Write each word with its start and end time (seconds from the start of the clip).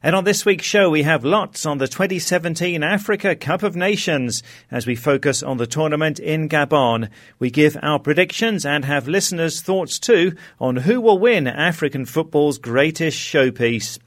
And 0.00 0.14
on 0.14 0.22
this 0.22 0.44
week's 0.44 0.64
show, 0.64 0.90
we 0.90 1.02
have 1.02 1.24
lots 1.24 1.66
on 1.66 1.78
the 1.78 1.88
2017 1.88 2.84
Africa 2.84 3.34
Cup 3.34 3.64
of 3.64 3.74
Nations 3.74 4.44
as 4.70 4.86
we 4.86 4.94
focus 4.94 5.42
on 5.42 5.56
the 5.56 5.66
tournament 5.66 6.20
in 6.20 6.48
Gabon. 6.48 7.08
We 7.40 7.50
give 7.50 7.76
our 7.82 7.98
predictions 7.98 8.64
and 8.64 8.84
have 8.84 9.08
listeners' 9.08 9.60
thoughts 9.60 9.98
too 9.98 10.36
on 10.60 10.76
who 10.76 11.00
will 11.00 11.18
win 11.18 11.48
African 11.48 12.04
football's 12.06 12.58
greatest 12.58 13.18
showpiece. 13.18 13.98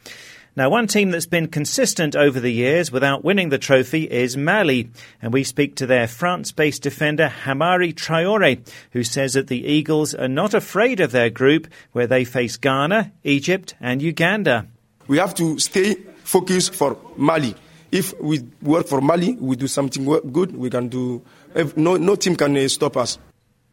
Now, 0.56 0.70
one 0.70 0.88
team 0.88 1.12
that's 1.12 1.26
been 1.26 1.48
consistent 1.48 2.16
over 2.16 2.40
the 2.40 2.52
years 2.52 2.90
without 2.90 3.24
winning 3.24 3.50
the 3.50 3.58
trophy 3.58 4.04
is 4.04 4.38
Mali, 4.38 4.90
and 5.22 5.34
we 5.34 5.44
speak 5.44 5.76
to 5.76 5.86
their 5.86 6.08
France-based 6.08 6.82
defender 6.82 7.28
Hamari 7.30 7.94
Traore, 7.94 8.60
who 8.92 9.04
says 9.04 9.34
that 9.34 9.48
the 9.48 9.66
Eagles 9.66 10.14
are 10.14 10.28
not 10.28 10.54
afraid 10.54 11.02
of 11.02 11.12
their 11.12 11.30
group, 11.30 11.68
where 11.92 12.08
they 12.08 12.24
face 12.24 12.56
Ghana, 12.56 13.12
Egypt, 13.24 13.76
and 13.82 14.02
Uganda. 14.02 14.68
We 15.12 15.18
have 15.18 15.36
to 15.36 15.60
stay 15.60 15.96
focused 16.24 16.74
for 16.74 16.98
Mali. 17.18 17.54
If 17.92 18.18
we 18.22 18.48
work 18.62 18.88
for 18.88 19.02
Mali, 19.02 19.34
we 19.34 19.58
do 19.58 19.68
something 19.68 20.06
good, 20.06 20.56
we 20.56 20.70
can 20.70 20.88
do. 20.88 21.22
No, 21.76 21.98
no 21.98 22.16
team 22.16 22.38
can 22.38 22.56
uh, 22.56 22.66
stop 22.70 22.96
us. 22.96 23.20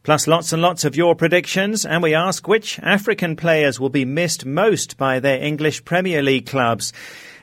Plus, 0.03 0.27
lots 0.27 0.53
and 0.53 0.61
lots 0.61 0.85
of 0.85 0.97
your 0.97 1.15
predictions, 1.15 1.87
and 1.87 2.03
we 2.03 2.13
ask 2.13 2.49
which 2.49 2.81
African 2.81 3.37
players 3.37 3.79
will 3.79 3.89
be 3.89 4.05
missed 4.05 4.47
most 4.47 4.97
by 4.97 5.21
their 5.21 5.41
English 5.41 5.85
Premier 5.85 6.23
League 6.23 6.47
clubs. 6.47 6.93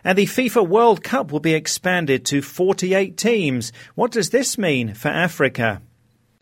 And 0.03 0.17
the 0.17 0.25
FIFA 0.25 0.67
World 0.67 1.01
Cup 1.01 1.31
will 1.31 1.39
be 1.39 1.53
expanded 1.53 2.25
to 2.25 2.41
48 2.41 3.15
teams. 3.15 3.71
What 3.95 4.11
does 4.11 4.31
this 4.31 4.57
mean 4.57 4.93
for 4.93 5.07
Africa? 5.07 5.81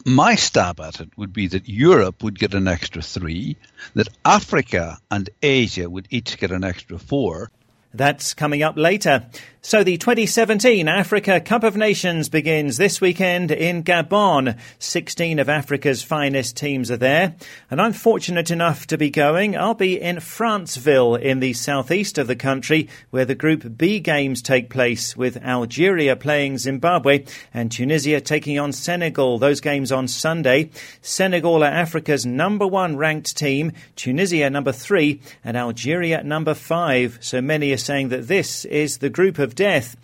My 0.05 0.35
stab 0.35 0.79
at 0.79 0.99
it 0.99 1.09
would 1.17 1.33
be 1.33 1.47
that 1.47 1.69
Europe 1.69 2.23
would 2.23 2.37
get 2.37 2.53
an 2.53 2.67
extra 2.67 3.01
three, 3.01 3.57
that 3.95 4.09
Africa 4.25 4.99
and 5.09 5.29
Asia 5.41 5.89
would 5.89 6.07
each 6.09 6.37
get 6.37 6.51
an 6.51 6.63
extra 6.63 6.99
four. 6.99 7.49
That's 7.93 8.33
coming 8.33 8.63
up 8.63 8.77
later. 8.77 9.25
So 9.65 9.81
the 9.81 9.97
2017 9.97 10.89
Africa 10.89 11.39
Cup 11.39 11.63
of 11.63 11.77
Nations 11.77 12.27
begins 12.27 12.75
this 12.75 12.99
weekend 12.99 13.49
in 13.49 13.81
Gabon. 13.81 14.57
16 14.77 15.39
of 15.39 15.47
Africa's 15.47 16.03
finest 16.03 16.57
teams 16.57 16.91
are 16.91 16.97
there. 16.97 17.35
And 17.71 17.81
I'm 17.81 17.93
fortunate 17.93 18.51
enough 18.51 18.85
to 18.87 18.97
be 18.97 19.09
going. 19.09 19.55
I'll 19.55 19.73
be 19.73 20.01
in 20.01 20.17
Franceville 20.17 21.15
in 21.15 21.39
the 21.39 21.53
southeast 21.53 22.17
of 22.17 22.27
the 22.27 22.35
country 22.35 22.89
where 23.09 23.23
the 23.23 23.35
Group 23.35 23.77
B 23.77 24.01
games 24.01 24.41
take 24.41 24.69
place 24.69 25.15
with 25.15 25.41
Algeria 25.41 26.17
playing 26.17 26.57
Zimbabwe 26.57 27.23
and 27.53 27.71
Tunisia 27.71 28.19
taking 28.19 28.59
on 28.59 28.73
Senegal. 28.73 29.39
Those 29.39 29.61
games 29.61 29.93
on 29.93 30.09
Sunday. 30.09 30.71
Senegal 31.01 31.63
are 31.63 31.67
Africa's 31.67 32.25
number 32.25 32.67
one 32.67 32.97
ranked 32.97 33.37
team, 33.37 33.71
Tunisia 33.95 34.49
number 34.49 34.73
three 34.73 35.21
and 35.41 35.55
Algeria 35.55 36.21
number 36.21 36.53
five. 36.53 37.17
So 37.21 37.41
many 37.41 37.71
are 37.71 37.77
saying 37.77 38.09
that 38.09 38.27
this 38.27 38.65
is 38.65 38.97
the 38.97 39.09
group 39.09 39.39
of 39.39 39.52
death. 39.55 39.95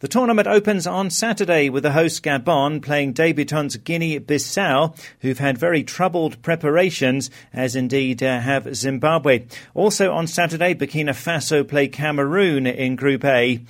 The 0.00 0.06
tournament 0.06 0.46
opens 0.46 0.86
on 0.86 1.10
Saturday 1.10 1.68
with 1.68 1.82
the 1.82 1.90
host 1.90 2.22
Gabon 2.22 2.80
playing 2.80 3.14
debutants 3.14 3.82
Guinea 3.82 4.20
Bissau, 4.20 4.96
who've 5.22 5.40
had 5.40 5.58
very 5.58 5.82
troubled 5.82 6.40
preparations, 6.40 7.30
as 7.52 7.74
indeed 7.74 8.22
uh, 8.22 8.38
have 8.38 8.76
Zimbabwe. 8.76 9.46
Also 9.74 10.12
on 10.12 10.28
Saturday, 10.28 10.72
Burkina 10.74 11.10
Faso 11.10 11.66
play 11.66 11.88
Cameroon 11.88 12.64
in 12.66 12.94
Group 12.94 13.24
A. 13.24 13.60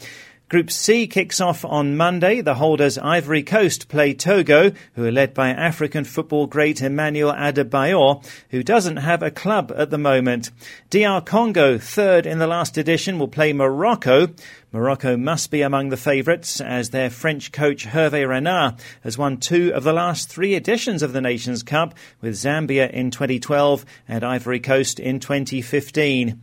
Group 0.48 0.70
C 0.70 1.06
kicks 1.06 1.42
off 1.42 1.62
on 1.62 1.98
Monday. 1.98 2.40
The 2.40 2.54
holders 2.54 2.96
Ivory 2.96 3.42
Coast 3.42 3.88
play 3.88 4.14
Togo, 4.14 4.72
who 4.94 5.04
are 5.04 5.12
led 5.12 5.34
by 5.34 5.50
African 5.50 6.04
football 6.04 6.46
great 6.46 6.80
Emmanuel 6.80 7.34
Adebayor, 7.34 8.24
who 8.48 8.62
doesn't 8.62 8.96
have 8.96 9.22
a 9.22 9.30
club 9.30 9.70
at 9.76 9.90
the 9.90 9.98
moment. 9.98 10.50
DR 10.88 11.20
Congo, 11.20 11.76
third 11.76 12.24
in 12.24 12.38
the 12.38 12.46
last 12.46 12.78
edition, 12.78 13.18
will 13.18 13.28
play 13.28 13.52
Morocco. 13.52 14.28
Morocco 14.72 15.18
must 15.18 15.50
be 15.50 15.60
among 15.60 15.90
the 15.90 15.98
favourites 15.98 16.62
as 16.62 16.90
their 16.90 17.10
French 17.10 17.52
coach 17.52 17.86
Hervé 17.86 18.26
Renard 18.26 18.76
has 19.02 19.18
won 19.18 19.36
two 19.36 19.70
of 19.74 19.84
the 19.84 19.92
last 19.92 20.30
three 20.30 20.54
editions 20.54 21.02
of 21.02 21.12
the 21.12 21.20
Nations 21.20 21.62
Cup 21.62 21.94
with 22.22 22.32
Zambia 22.32 22.90
in 22.90 23.10
2012 23.10 23.84
and 24.08 24.24
Ivory 24.24 24.60
Coast 24.60 24.98
in 24.98 25.20
2015. 25.20 26.40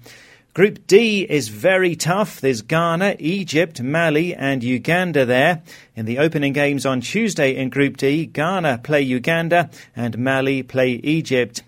Group 0.56 0.88
D 0.88 1.24
is 1.30 1.50
very 1.50 1.98
tough. 1.98 2.40
There's 2.40 2.62
Ghana, 2.62 3.18
Egypt, 3.20 3.82
Mali, 3.82 4.34
and 4.34 4.64
Uganda 4.64 5.26
there. 5.26 5.62
In 5.98 6.06
the 6.06 6.20
opening 6.20 6.54
games 6.54 6.86
on 6.86 7.02
Tuesday 7.02 7.58
in 7.58 7.68
Group 7.68 7.98
D, 7.98 8.26
Ghana 8.26 8.80
play 8.82 9.02
Uganda 9.02 9.70
and 9.98 10.18
Mali 10.18 10.64
play 10.64 10.92
Egypt. 10.92 11.62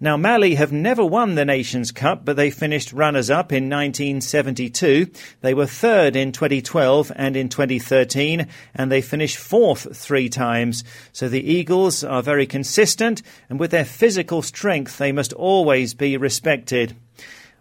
Now, 0.00 0.16
Mali 0.16 0.56
have 0.56 0.72
never 0.72 1.04
won 1.04 1.36
the 1.36 1.44
Nations 1.44 1.92
Cup, 1.92 2.24
but 2.24 2.34
they 2.34 2.50
finished 2.50 2.92
runners 2.92 3.30
up 3.30 3.52
in 3.52 3.70
1972. 3.70 5.12
They 5.40 5.54
were 5.54 5.66
third 5.66 6.16
in 6.16 6.32
2012 6.32 7.12
and 7.14 7.36
in 7.36 7.48
2013, 7.48 8.48
and 8.74 8.90
they 8.90 9.00
finished 9.00 9.36
fourth 9.36 9.96
three 9.96 10.28
times. 10.28 10.82
So 11.12 11.28
the 11.28 11.52
Eagles 11.52 12.02
are 12.02 12.20
very 12.20 12.48
consistent, 12.48 13.22
and 13.48 13.60
with 13.60 13.70
their 13.70 13.84
physical 13.84 14.42
strength, 14.42 14.98
they 14.98 15.12
must 15.12 15.32
always 15.32 15.94
be 15.94 16.16
respected. 16.16 16.96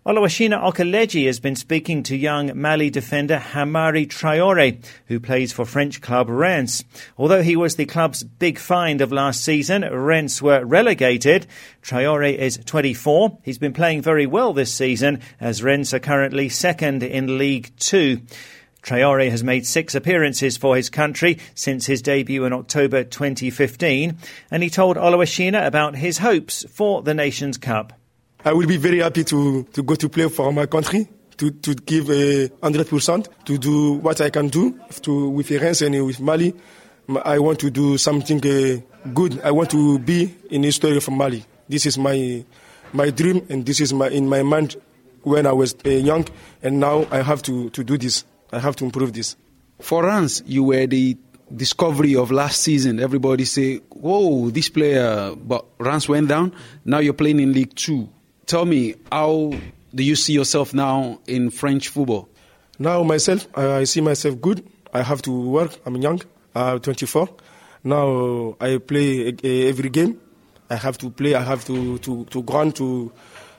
Oluwashina 0.06 0.62
Okeleji 0.62 1.28
has 1.28 1.40
been 1.40 1.56
speaking 1.56 2.04
to 2.04 2.18
young 2.18 2.60
Mali 2.60 2.90
defender 2.90 3.40
Hamari 3.40 4.06
Traore, 4.06 4.84
who 5.08 5.18
plays 5.18 5.54
for 5.54 5.64
French 5.64 6.02
club 6.02 6.28
Reims. 6.28 6.84
Although 7.18 7.42
he 7.42 7.56
was 7.56 7.78
the 7.78 7.86
club's 7.86 8.22
big 8.22 8.60
find 8.60 9.00
of 9.00 9.14
last 9.14 9.46
season, 9.46 9.84
Reims 9.84 10.42
were 10.42 10.66
relegated. 10.66 11.48
Traore 11.82 12.38
is 12.38 12.60
24. 12.66 13.40
He's 13.44 13.58
been 13.58 13.72
playing 13.72 14.02
very 14.02 14.26
well 14.26 14.52
this 14.52 14.74
season, 14.74 15.22
as 15.40 15.64
Reims 15.64 15.94
are 15.94 16.00
currently 16.00 16.50
second 16.50 17.02
in 17.02 17.38
League 17.38 17.72
Two. 17.80 18.24
Traore 18.82 19.30
has 19.30 19.42
made 19.42 19.66
six 19.66 19.96
appearances 19.96 20.58
for 20.58 20.76
his 20.76 20.90
country 20.90 21.40
since 21.56 21.86
his 21.86 22.02
debut 22.02 22.44
in 22.44 22.52
October 22.52 23.06
2015, 23.06 24.18
and 24.52 24.64
he 24.64 24.70
told 24.70 24.98
Oluwashina 24.98 25.66
about 25.66 25.96
his 25.96 26.18
hopes 26.18 26.66
for 26.70 27.02
the 27.02 27.14
Nations 27.14 27.58
Cup. 27.58 27.94
I 28.46 28.52
will 28.52 28.68
be 28.68 28.76
very 28.76 29.00
happy 29.00 29.24
to, 29.24 29.64
to 29.64 29.84
go 29.84 29.96
to 29.96 30.10
play 30.10 30.28
for 30.28 30.52
my 30.52 30.66
country, 30.66 31.08
to, 31.38 31.50
to 31.50 31.76
give 31.76 32.10
a 32.12 32.50
hundred 32.62 32.90
percent, 32.90 33.30
to 33.46 33.58
do 33.58 33.94
what 33.94 34.20
I 34.20 34.30
can 34.30 34.50
do 34.50 34.78
to 35.04 35.30
with 35.30 35.50
Reims 35.50 35.82
and 35.82 36.06
with 36.06 36.20
Mali. 36.20 36.54
I 37.24 37.40
want 37.40 37.60
to 37.60 37.70
do 37.70 37.98
something 37.98 38.46
uh, 38.46 38.82
good. 39.14 39.40
I 39.46 39.52
want 39.52 39.70
to 39.72 39.98
be 39.98 40.36
in 40.52 40.64
the 40.64 40.68
history 40.68 40.98
of 40.98 41.10
Mali. 41.10 41.46
This 41.70 41.86
is 41.86 41.98
my 41.98 42.44
my 42.92 43.12
dream, 43.12 43.46
and 43.48 43.66
this 43.66 43.80
is 43.80 43.94
my 43.94 44.10
in 44.10 44.28
my 44.28 44.44
mind 44.44 44.76
when 45.22 45.46
I 45.48 45.54
was 45.54 45.74
uh, 45.86 45.90
young, 45.90 46.28
and 46.62 46.82
now 46.82 47.08
I 47.12 47.22
have 47.22 47.44
to, 47.44 47.70
to 47.70 47.82
do 47.82 47.98
this. 47.98 48.26
I 48.52 48.60
have 48.60 48.76
to 48.78 48.84
improve 48.84 49.14
this. 49.14 49.38
For 49.80 50.04
Reims, 50.04 50.44
you 50.46 50.66
were 50.66 50.86
the 50.86 51.16
discovery 51.56 52.18
of 52.18 52.30
last 52.30 52.62
season. 52.62 53.00
Everybody 53.00 53.46
say, 53.46 53.78
"Whoa, 53.90 54.50
this 54.50 54.68
player!" 54.68 55.34
But 55.34 55.64
Reims 55.80 56.10
went 56.10 56.28
down. 56.28 56.54
Now 56.84 57.00
you're 57.00 57.14
playing 57.14 57.40
in 57.40 57.54
League 57.54 57.76
Two 57.76 58.10
tell 58.46 58.66
me, 58.66 58.96
how 59.12 59.54
do 59.94 60.04
you 60.04 60.16
see 60.16 60.34
yourself 60.34 60.74
now 60.74 61.20
in 61.28 61.50
French 61.50 61.90
football? 61.90 62.30
Now, 62.80 63.04
myself, 63.04 63.48
I 63.58 63.84
see 63.86 64.02
myself 64.02 64.42
good. 64.42 64.66
I 64.94 65.02
have 65.02 65.22
to 65.24 65.32
work. 65.32 65.72
I'm 65.86 65.96
young. 65.98 66.22
I'm 66.56 66.80
24. 66.80 67.30
Now, 67.84 68.56
I 68.60 68.78
play 68.78 69.36
every 69.44 69.90
game. 69.90 70.20
I 70.70 70.76
have 70.76 70.98
to 71.00 71.10
play. 71.10 71.36
I 71.36 71.44
have 71.44 71.66
to, 71.66 71.98
to, 72.00 72.26
to 72.26 72.44
go 72.44 72.54
on 72.58 72.72
to, 72.74 73.12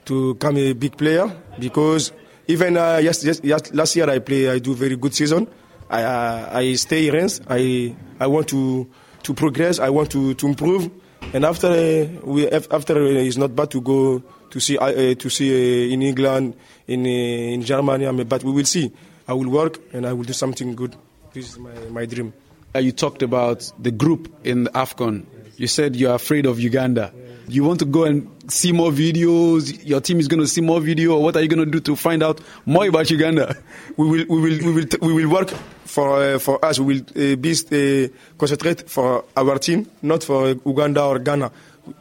to 0.06 0.34
become 0.34 0.56
a 0.56 0.72
big 0.72 0.96
player 0.96 1.30
because 1.58 2.12
even 2.48 2.76
uh, 2.76 3.00
yes, 3.02 3.24
yes, 3.24 3.40
last 3.72 3.96
year 3.96 4.08
I 4.10 4.18
play. 4.18 4.48
I 4.50 4.58
do 4.58 4.74
very 4.74 4.96
good 4.96 5.14
season. 5.14 5.46
I, 5.90 6.02
uh, 6.02 6.58
I 6.58 6.74
stay 6.74 7.08
in. 7.08 7.28
I, 7.48 7.94
I 8.18 8.26
want 8.26 8.48
to, 8.48 8.88
to 9.22 9.34
progress. 9.34 9.78
I 9.78 9.90
want 9.90 10.10
to, 10.12 10.34
to 10.34 10.46
improve. 10.46 10.90
And 11.32 11.44
after 11.44 11.68
uh, 11.68 12.06
we 12.24 12.48
after 12.48 12.96
uh, 12.96 13.08
it's 13.08 13.36
not 13.36 13.56
bad 13.56 13.70
to 13.70 13.80
go 13.80 14.22
to 14.54 14.60
see 14.60 14.78
uh, 14.78 15.14
to 15.16 15.28
see 15.28 15.50
uh, 15.50 15.92
in 15.92 16.00
England, 16.02 16.54
in 16.86 17.04
uh, 17.04 17.54
in 17.54 17.62
Germany. 17.62 18.24
But 18.24 18.44
we 18.44 18.52
will 18.52 18.64
see. 18.64 18.92
I 19.26 19.32
will 19.32 19.48
work 19.48 19.80
and 19.92 20.06
I 20.06 20.12
will 20.12 20.22
do 20.22 20.32
something 20.32 20.76
good. 20.76 20.94
This 21.32 21.50
is 21.50 21.58
my, 21.58 21.74
my 21.90 22.06
dream. 22.06 22.32
you 22.78 22.92
talked 22.92 23.22
about 23.22 23.72
the 23.78 23.90
group 23.90 24.32
in 24.44 24.64
the 24.64 24.70
AFCON. 24.70 25.24
You 25.56 25.66
said 25.66 25.96
you're 25.96 26.14
afraid 26.14 26.46
of 26.46 26.60
Uganda. 26.60 27.12
You 27.48 27.64
want 27.64 27.80
to 27.80 27.84
go 27.84 28.04
and 28.04 28.28
see 28.48 28.72
more 28.72 28.90
videos. 28.90 29.84
Your 29.84 30.00
team 30.00 30.20
is 30.20 30.28
going 30.28 30.40
to 30.40 30.46
see 30.46 30.60
more 30.60 30.80
video. 30.80 31.18
What 31.18 31.36
are 31.36 31.42
you 31.42 31.48
going 31.48 31.64
to 31.64 31.70
do 31.70 31.80
to 31.80 31.96
find 31.96 32.22
out 32.22 32.40
more 32.64 32.86
about 32.86 33.10
Uganda? 33.10 33.56
We 33.96 34.06
will, 34.06 34.26
we 34.28 34.40
will, 34.40 34.58
we 34.66 34.72
will, 34.72 34.86
we 35.00 35.12
will 35.24 35.30
work 35.32 35.50
for 35.84 36.22
uh, 36.22 36.38
for 36.38 36.64
us. 36.64 36.78
We 36.78 36.86
will 36.94 37.02
uh, 37.10 37.36
be 37.36 37.52
uh, 37.52 38.36
concentrate 38.38 38.88
for 38.88 39.24
our 39.36 39.58
team, 39.58 39.86
not 40.02 40.22
for 40.22 40.54
Uganda 40.64 41.02
or 41.02 41.18
Ghana. 41.18 41.50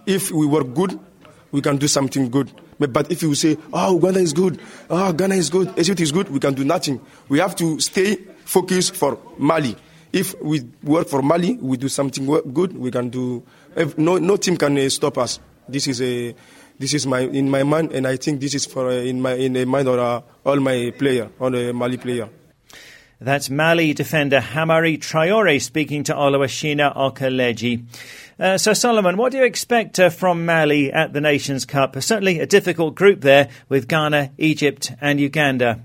if 0.06 0.32
we 0.32 0.46
work 0.46 0.74
good, 0.74 1.00
we 1.54 1.62
can 1.62 1.78
do 1.78 1.88
something 1.88 2.30
good. 2.30 2.52
But 2.80 3.10
if 3.12 3.22
you 3.22 3.34
say, 3.36 3.58
oh, 3.72 3.98
Ghana 4.00 4.20
is 4.20 4.34
good, 4.34 4.60
oh, 4.90 5.14
Ghana 5.14 5.36
is 5.36 5.50
good, 5.50 5.72
Egypt 5.80 6.02
is 6.02 6.12
good, 6.12 6.30
we 6.30 6.40
can 6.40 6.54
do 6.54 6.66
nothing. 6.66 7.00
We 7.30 7.40
have 7.40 7.56
to 7.58 7.80
stay 7.80 8.18
focused 8.44 8.96
for 8.96 9.18
Mali. 9.38 9.78
If 10.12 10.36
we 10.42 10.62
work 10.84 11.08
for 11.08 11.22
Mali, 11.22 11.54
we 11.62 11.78
do 11.78 11.88
something 11.88 12.26
good, 12.26 12.76
we 12.78 12.92
can 12.92 13.10
do. 13.10 13.44
No, 13.96 14.18
no 14.18 14.36
team 14.36 14.58
can 14.58 14.78
uh, 14.78 14.90
stop 14.90 15.18
us. 15.18 15.40
This 15.70 15.88
is 15.88 16.02
a, 16.02 16.36
this 16.78 16.94
is 16.94 17.08
my 17.08 17.22
in 17.22 17.50
my 17.50 17.64
mind, 17.64 17.94
and 17.94 18.06
I 18.06 18.18
think 18.18 18.42
this 18.42 18.54
is 18.54 18.66
for 18.66 18.90
uh, 18.90 18.94
in 18.94 19.22
my 19.22 19.34
in 19.34 19.54
the 19.54 19.66
mind 19.66 19.88
of 19.88 19.98
uh, 19.98 20.22
all 20.46 20.60
my 20.60 20.92
player, 20.98 21.30
all 21.40 21.52
the 21.52 21.72
Mali 21.72 21.98
player. 21.98 22.28
That's 23.22 23.50
Mali 23.50 23.94
defender 23.94 24.42
Hamari 24.42 24.98
Traore 24.98 25.62
speaking 25.62 26.04
to 26.06 26.14
Oluwashina 26.14 26.94
Okeleji. 26.98 27.86
Uh, 28.40 28.58
so, 28.58 28.74
Solomon, 28.74 29.18
what 29.18 29.32
do 29.32 29.38
you 29.38 29.44
expect 29.44 30.00
uh, 30.00 30.10
from 30.10 30.46
Mali 30.46 30.92
at 30.92 31.14
the 31.14 31.22
Nations 31.22 31.66
Cup? 31.66 32.02
Certainly 32.02 32.40
a 32.40 32.46
difficult 32.46 32.96
group 32.96 33.22
there 33.22 33.50
with 33.70 33.88
Ghana, 33.88 34.32
Egypt, 34.38 34.92
and 35.00 35.20
Uganda. 35.20 35.84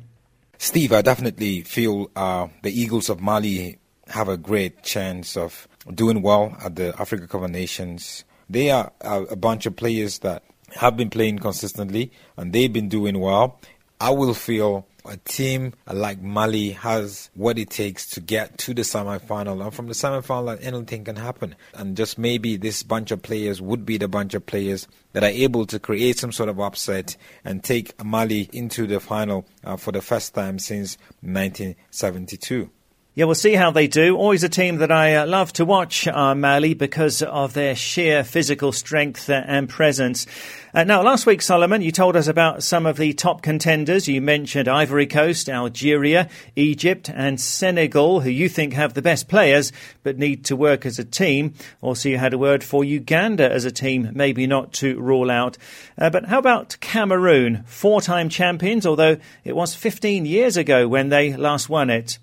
Steve, 0.57 0.93
I 0.93 1.03
definitely 1.03 1.63
feel 1.63 2.11
uh, 2.17 2.49
the 2.63 2.71
Eagles 2.71 3.09
of 3.09 3.21
Mali 3.21 3.79
have 4.09 4.29
a 4.29 4.37
great 4.37 4.83
chance 4.83 5.37
of 5.37 5.69
doing 5.95 6.23
well 6.23 6.57
at 6.65 6.77
the 6.77 6.95
Africa 6.99 7.27
Cup 7.27 7.43
of 7.43 7.51
Nations. 7.51 8.25
They 8.49 8.71
are 8.71 8.93
a 9.03 9.37
bunch 9.37 9.67
of 9.67 9.77
players 9.77 10.21
that 10.21 10.43
have 10.77 10.97
been 10.97 11.11
playing 11.11 11.39
consistently 11.39 12.13
and 12.37 12.53
they've 12.53 12.73
been 12.73 12.89
doing 12.89 13.21
well. 13.21 13.61
I 14.01 14.11
will 14.11 14.35
feel 14.35 14.87
a 15.09 15.17
team 15.17 15.75
like 15.93 16.21
Mali 16.21 16.71
has 16.71 17.31
what 17.35 17.59
it 17.59 17.71
takes 17.71 18.07
to 18.11 18.21
get 18.21 18.59
to 18.59 18.75
the 18.75 18.85
semi-final, 18.85 19.63
and 19.63 19.75
from 19.75 19.87
the 19.87 19.95
semi-final, 19.95 20.59
anything 20.61 21.05
can 21.05 21.17
happen. 21.17 21.55
And 21.75 21.97
just 21.97 22.19
maybe 22.19 22.57
this 22.57 22.83
bunch 22.83 23.11
of 23.11 23.23
players 23.23 23.61
would 23.61 23.85
be 23.85 23.99
the 23.99 24.09
bunch 24.09 24.35
of 24.35 24.47
players 24.47 24.87
that 25.13 25.25
are 25.25 25.27
able 25.27 25.67
to 25.67 25.79
create 25.79 26.19
some 26.19 26.33
sort 26.33 26.49
of 26.49 26.61
upset 26.61 27.17
and 27.45 27.65
take 27.65 28.03
Mali 28.05 28.49
into 28.53 28.87
the 28.87 29.01
final 29.01 29.47
uh, 29.65 29.77
for 29.77 29.93
the 29.93 30.03
first 30.03 30.35
time 30.35 30.59
since 30.59 30.99
1972. 31.23 32.71
Yeah, 33.19 33.25
we'll 33.25 33.35
see 33.35 33.55
how 33.55 33.73
they 33.73 33.89
do. 33.89 34.17
Always 34.17 34.45
a 34.45 34.49
team 34.49 34.77
that 34.77 34.93
I 34.93 35.17
uh, 35.17 35.27
love 35.27 35.53
to 35.55 35.65
watch, 35.65 36.07
uh, 36.07 36.37
Mali, 36.37 36.75
because 36.75 37.21
of 37.21 37.53
their 37.53 37.75
sheer 37.75 38.23
physical 38.23 38.71
strength 38.71 39.29
uh, 39.29 39.43
and 39.45 39.69
presence. 39.69 40.25
Uh, 40.73 40.85
now, 40.85 41.03
last 41.03 41.27
week, 41.27 41.43
Solomon, 41.43 41.83
you 41.83 41.91
told 41.91 42.15
us 42.15 42.29
about 42.29 42.63
some 42.63 42.87
of 42.87 42.97
the 42.97 43.13
top 43.13 43.43
contenders. 43.43 44.07
You 44.07 44.21
mentioned 44.21 44.69
Ivory 44.69 45.09
Coast, 45.09 45.49
Algeria, 45.49 46.29
Egypt, 46.55 47.11
and 47.13 47.41
Senegal, 47.41 48.21
who 48.21 48.31
you 48.31 48.49
think 48.49 48.75
have 48.75 48.95
the 48.95 49.03
best 49.03 49.27
players 49.27 49.73
but 50.05 50.17
need 50.17 50.45
to 50.45 50.55
work 50.55 50.87
as 50.87 51.01
a 51.01 51.05
team. 51.05 51.55
Also, 51.81 52.11
you 52.11 52.19
had 52.19 52.35
a 52.35 52.39
word 52.39 52.63
for 52.63 52.85
Uganda 52.85 53.51
as 53.51 53.65
a 53.65 53.73
team, 53.73 54.13
maybe 54.15 54.47
not 54.47 54.73
to 54.75 54.97
rule 55.01 55.29
out. 55.29 55.59
Uh, 56.01 56.09
but 56.09 56.27
how 56.27 56.39
about 56.39 56.77
Cameroon, 56.79 57.65
four 57.67 58.01
time 58.01 58.29
champions, 58.29 58.87
although 58.87 59.17
it 59.43 59.57
was 59.57 59.75
15 59.75 60.25
years 60.25 60.57
ago 60.57 60.87
when 60.87 61.09
they 61.09 61.37
last 61.37 61.69
won 61.69 61.91
it? 61.91 62.21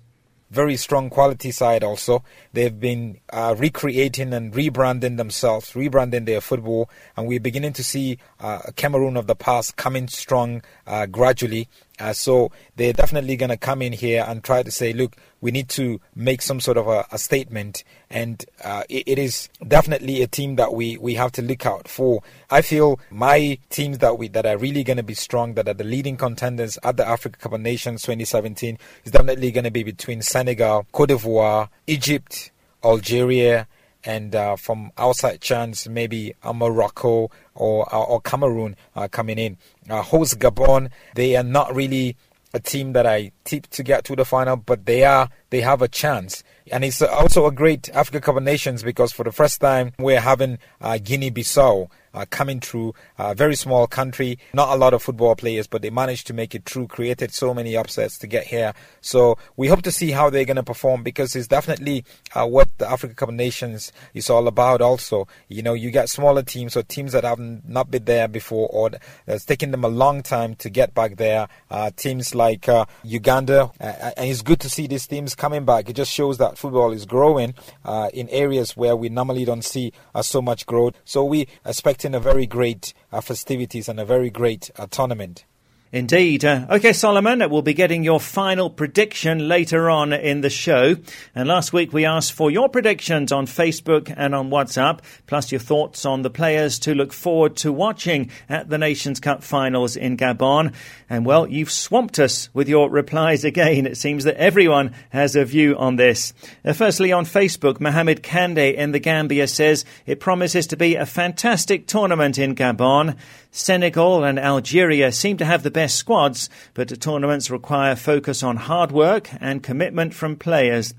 Very 0.50 0.76
strong 0.76 1.10
quality 1.10 1.50
side 1.50 1.82
also. 1.82 2.22
They've 2.52 2.78
been 2.78 3.20
uh, 3.32 3.54
recreating 3.58 4.32
and 4.32 4.52
rebranding 4.52 5.16
themselves, 5.16 5.72
rebranding 5.72 6.26
their 6.26 6.40
football, 6.40 6.88
and 7.16 7.26
we're 7.26 7.40
beginning 7.40 7.72
to 7.74 7.84
see 7.84 8.18
uh, 8.40 8.60
Cameroon 8.76 9.16
of 9.16 9.26
the 9.26 9.36
past 9.36 9.76
coming 9.76 10.08
strong 10.08 10.62
uh, 10.86 11.06
gradually. 11.06 11.68
Uh, 11.98 12.12
so 12.12 12.52
they're 12.76 12.92
definitely 12.92 13.36
going 13.36 13.50
to 13.50 13.56
come 13.56 13.80
in 13.80 13.92
here 13.92 14.24
and 14.28 14.44
try 14.44 14.62
to 14.62 14.70
say, 14.70 14.92
look, 14.92 15.16
we 15.40 15.50
need 15.50 15.68
to 15.68 16.00
make 16.14 16.42
some 16.42 16.60
sort 16.60 16.76
of 16.76 16.86
a, 16.86 17.06
a 17.10 17.18
statement. 17.18 17.84
And 18.10 18.44
uh, 18.62 18.82
it, 18.88 19.04
it 19.06 19.18
is 19.18 19.48
definitely 19.66 20.22
a 20.22 20.26
team 20.26 20.56
that 20.56 20.74
we, 20.74 20.98
we 20.98 21.14
have 21.14 21.32
to 21.32 21.42
look 21.42 21.64
out 21.64 21.88
for. 21.88 22.22
I 22.50 22.62
feel 22.62 23.00
my 23.10 23.58
teams 23.70 23.98
that 23.98 24.18
we 24.18 24.28
that 24.28 24.44
are 24.44 24.58
really 24.58 24.84
going 24.84 24.98
to 24.98 25.02
be 25.02 25.14
strong, 25.14 25.54
that 25.54 25.68
are 25.68 25.74
the 25.74 25.84
leading 25.84 26.16
contenders 26.16 26.78
at 26.82 26.96
the 26.96 27.06
Africa 27.06 27.38
Cup 27.38 27.52
of 27.52 27.60
Nations 27.60 28.02
2017, 28.02 28.78
is 29.04 29.12
definitely 29.12 29.50
going 29.50 29.64
to 29.64 29.70
be 29.70 29.82
between 29.82 30.22
Senegal, 30.22 30.86
Cote 30.92 31.08
d'Ivoire, 31.08 31.68
Egypt, 31.86 32.50
Algeria, 32.84 33.66
and 34.06 34.34
uh, 34.36 34.56
from 34.56 34.92
outside 34.96 35.40
chance 35.40 35.88
maybe 35.88 36.34
a 36.42 36.54
Morocco 36.54 37.30
or 37.56 37.92
uh, 37.94 37.98
or 37.98 38.20
Cameroon 38.20 38.76
uh, 38.94 39.08
coming 39.08 39.38
in. 39.38 39.58
Uh, 39.88 40.02
host 40.02 40.38
Gabon, 40.38 40.90
they 41.14 41.36
are 41.36 41.42
not 41.42 41.74
really 41.74 42.16
a 42.54 42.60
team 42.60 42.92
that 42.94 43.06
I 43.06 43.32
tip 43.44 43.66
to 43.68 43.82
get 43.82 44.04
to 44.04 44.16
the 44.16 44.24
final, 44.24 44.56
but 44.56 44.86
they 44.86 45.04
are 45.04 45.28
they 45.50 45.60
have 45.60 45.82
a 45.82 45.88
chance. 45.88 46.42
And 46.72 46.84
it's 46.84 47.02
also 47.02 47.46
a 47.46 47.52
great 47.52 47.88
Africa 47.90 48.20
Cup 48.20 48.36
of 48.36 48.42
Nations 48.42 48.82
because 48.82 49.12
for 49.12 49.24
the 49.24 49.32
first 49.32 49.60
time 49.60 49.92
we're 49.98 50.20
having 50.20 50.58
uh, 50.80 50.98
Guinea-Bissau 50.98 51.88
coming 52.24 52.60
through. 52.60 52.94
A 53.18 53.34
very 53.34 53.56
small 53.56 53.86
country, 53.86 54.38
not 54.54 54.70
a 54.70 54.76
lot 54.76 54.94
of 54.94 55.02
football 55.02 55.36
players, 55.36 55.66
but 55.66 55.82
they 55.82 55.90
managed 55.90 56.26
to 56.28 56.32
make 56.34 56.54
it 56.54 56.64
through, 56.64 56.86
created 56.86 57.32
so 57.32 57.52
many 57.52 57.76
upsets 57.76 58.16
to 58.18 58.26
get 58.26 58.46
here. 58.46 58.72
So 59.00 59.36
we 59.56 59.68
hope 59.68 59.82
to 59.82 59.92
see 59.92 60.12
how 60.12 60.30
they're 60.30 60.44
going 60.44 60.56
to 60.56 60.62
perform 60.62 61.02
because 61.02 61.36
it's 61.36 61.48
definitely 61.48 62.04
uh, 62.34 62.46
what 62.46 62.68
the 62.78 62.88
Africa 62.88 63.14
Cup 63.14 63.28
of 63.28 63.34
Nations 63.34 63.92
is 64.14 64.30
all 64.30 64.48
about. 64.48 64.80
Also, 64.80 65.28
you 65.48 65.62
know, 65.62 65.74
you 65.74 65.90
get 65.90 66.08
smaller 66.08 66.42
teams 66.42 66.76
or 66.76 66.82
teams 66.82 67.12
that 67.12 67.24
have 67.24 67.38
not 67.38 67.90
been 67.90 68.04
there 68.04 68.28
before, 68.28 68.68
or 68.72 68.90
it's 69.26 69.44
taken 69.44 69.70
them 69.70 69.84
a 69.84 69.88
long 69.88 70.22
time 70.22 70.54
to 70.56 70.70
get 70.70 70.94
back 70.94 71.16
there. 71.16 71.48
Uh, 71.70 71.90
teams 71.96 72.34
like 72.34 72.68
uh, 72.68 72.86
Uganda, 73.02 73.70
uh, 73.80 74.12
and 74.16 74.30
it's 74.30 74.42
good 74.42 74.60
to 74.60 74.70
see 74.70 74.86
these 74.86 75.06
teams 75.06 75.34
coming 75.34 75.64
back. 75.64 75.88
It 75.88 75.96
just 75.96 76.12
shows 76.12 76.38
that 76.38 76.56
football 76.56 76.92
is 76.92 77.04
growing 77.04 77.54
uh, 77.84 78.08
in 78.14 78.28
areas 78.30 78.76
where 78.76 78.96
we 78.96 79.08
normally 79.08 79.44
don't 79.44 79.64
see 79.64 79.92
so 80.22 80.40
much 80.40 80.64
growth. 80.66 80.94
So 81.04 81.24
we 81.24 81.48
expect 81.64 82.04
a 82.14 82.20
very 82.20 82.46
great 82.46 82.94
uh, 83.12 83.20
festivities 83.20 83.88
and 83.88 83.98
a 83.98 84.04
very 84.04 84.30
great 84.30 84.70
uh, 84.76 84.86
tournament. 84.86 85.44
Indeed. 85.92 86.44
Uh, 86.44 86.66
okay, 86.68 86.92
Solomon, 86.92 87.48
we'll 87.48 87.62
be 87.62 87.72
getting 87.72 88.02
your 88.02 88.18
final 88.18 88.68
prediction 88.68 89.46
later 89.46 89.88
on 89.88 90.12
in 90.12 90.40
the 90.40 90.50
show. 90.50 90.96
And 91.32 91.48
last 91.48 91.72
week 91.72 91.92
we 91.92 92.04
asked 92.04 92.32
for 92.32 92.50
your 92.50 92.68
predictions 92.68 93.30
on 93.30 93.46
Facebook 93.46 94.12
and 94.14 94.34
on 94.34 94.50
WhatsApp, 94.50 94.98
plus 95.28 95.52
your 95.52 95.60
thoughts 95.60 96.04
on 96.04 96.22
the 96.22 96.28
players 96.28 96.80
to 96.80 96.94
look 96.94 97.12
forward 97.12 97.56
to 97.58 97.72
watching 97.72 98.30
at 98.48 98.68
the 98.68 98.78
Nations 98.78 99.20
Cup 99.20 99.44
finals 99.44 99.96
in 99.96 100.16
Gabon. 100.16 100.74
And 101.08 101.24
well, 101.24 101.46
you've 101.46 101.70
swamped 101.70 102.18
us 102.18 102.52
with 102.52 102.68
your 102.68 102.90
replies 102.90 103.44
again. 103.44 103.86
It 103.86 103.96
seems 103.96 104.24
that 104.24 104.36
everyone 104.38 104.92
has 105.10 105.36
a 105.36 105.44
view 105.44 105.76
on 105.78 105.94
this. 105.94 106.34
Uh, 106.64 106.72
firstly, 106.72 107.12
on 107.12 107.24
Facebook, 107.24 107.80
Mohamed 107.80 108.24
Kande 108.24 108.74
in 108.74 108.90
the 108.90 108.98
Gambia 108.98 109.46
says 109.46 109.84
it 110.04 110.18
promises 110.18 110.66
to 110.66 110.76
be 110.76 110.96
a 110.96 111.06
fantastic 111.06 111.86
tournament 111.86 112.38
in 112.38 112.56
Gabon. 112.56 113.16
Senegal 113.56 114.22
and 114.22 114.38
Algeria 114.38 115.10
seem 115.10 115.38
to 115.38 115.44
have 115.46 115.62
the 115.62 115.70
best 115.70 115.96
squads, 115.96 116.50
but 116.74 117.00
tournaments 117.00 117.50
require 117.50 117.96
focus 117.96 118.42
on 118.42 118.56
hard 118.58 118.92
work 118.92 119.30
and 119.40 119.62
commitment 119.62 120.12
from 120.12 120.36
players. 120.36 120.92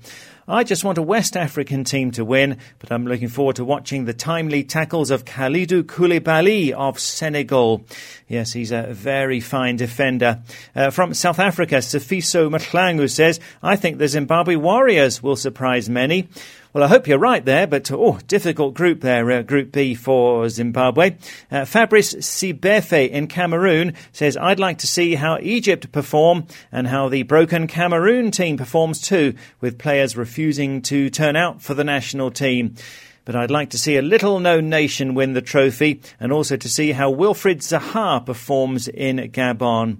I 0.48 0.64
just 0.64 0.82
want 0.82 0.98
a 0.98 1.02
West 1.02 1.36
African 1.36 1.84
team 1.84 2.10
to 2.12 2.24
win, 2.24 2.56
but 2.80 2.90
I'm 2.90 3.06
looking 3.06 3.28
forward 3.28 3.56
to 3.56 3.64
watching 3.64 4.06
the 4.06 4.12
timely 4.12 4.64
tackles 4.64 5.12
of 5.12 5.24
Kalidou 5.24 5.84
Koulibaly 5.84 6.72
of 6.72 6.98
Senegal. 6.98 7.84
Yes, 8.26 8.54
he's 8.54 8.72
a 8.72 8.88
very 8.90 9.38
fine 9.38 9.76
defender. 9.76 10.42
Uh, 10.74 10.90
from 10.90 11.14
South 11.14 11.38
Africa, 11.38 11.76
Safiso 11.76 12.50
Matlangu 12.50 13.08
says, 13.08 13.38
I 13.62 13.76
think 13.76 13.98
the 13.98 14.08
Zimbabwe 14.08 14.56
Warriors 14.56 15.22
will 15.22 15.36
surprise 15.36 15.88
many. 15.88 16.28
Well, 16.78 16.86
I 16.86 16.90
hope 16.90 17.08
you're 17.08 17.18
right 17.18 17.44
there, 17.44 17.66
but 17.66 17.90
oh, 17.90 18.20
difficult 18.28 18.74
group 18.74 19.00
there, 19.00 19.28
uh, 19.32 19.42
Group 19.42 19.72
B 19.72 19.96
for 19.96 20.48
Zimbabwe. 20.48 21.16
Uh, 21.50 21.64
Fabrice 21.64 22.14
Sibefe 22.14 23.10
in 23.10 23.26
Cameroon 23.26 23.94
says, 24.12 24.36
I'd 24.36 24.60
like 24.60 24.78
to 24.78 24.86
see 24.86 25.16
how 25.16 25.38
Egypt 25.40 25.90
perform 25.90 26.46
and 26.70 26.86
how 26.86 27.08
the 27.08 27.24
broken 27.24 27.66
Cameroon 27.66 28.30
team 28.30 28.56
performs 28.56 29.00
too, 29.00 29.34
with 29.60 29.76
players 29.76 30.16
refusing 30.16 30.80
to 30.82 31.10
turn 31.10 31.34
out 31.34 31.60
for 31.60 31.74
the 31.74 31.82
national 31.82 32.30
team 32.30 32.76
but 33.24 33.34
I'd 33.34 33.50
like 33.50 33.70
to 33.70 33.78
see 33.78 33.96
a 33.96 34.02
little 34.02 34.38
known 34.40 34.70
nation 34.70 35.14
win 35.14 35.34
the 35.34 35.42
trophy 35.42 36.00
and 36.18 36.32
also 36.32 36.56
to 36.56 36.68
see 36.68 36.92
how 36.92 37.12
Wilfried 37.12 37.58
Zaha 37.58 38.24
performs 38.24 38.88
in 38.88 39.16
Gabon. 39.32 39.98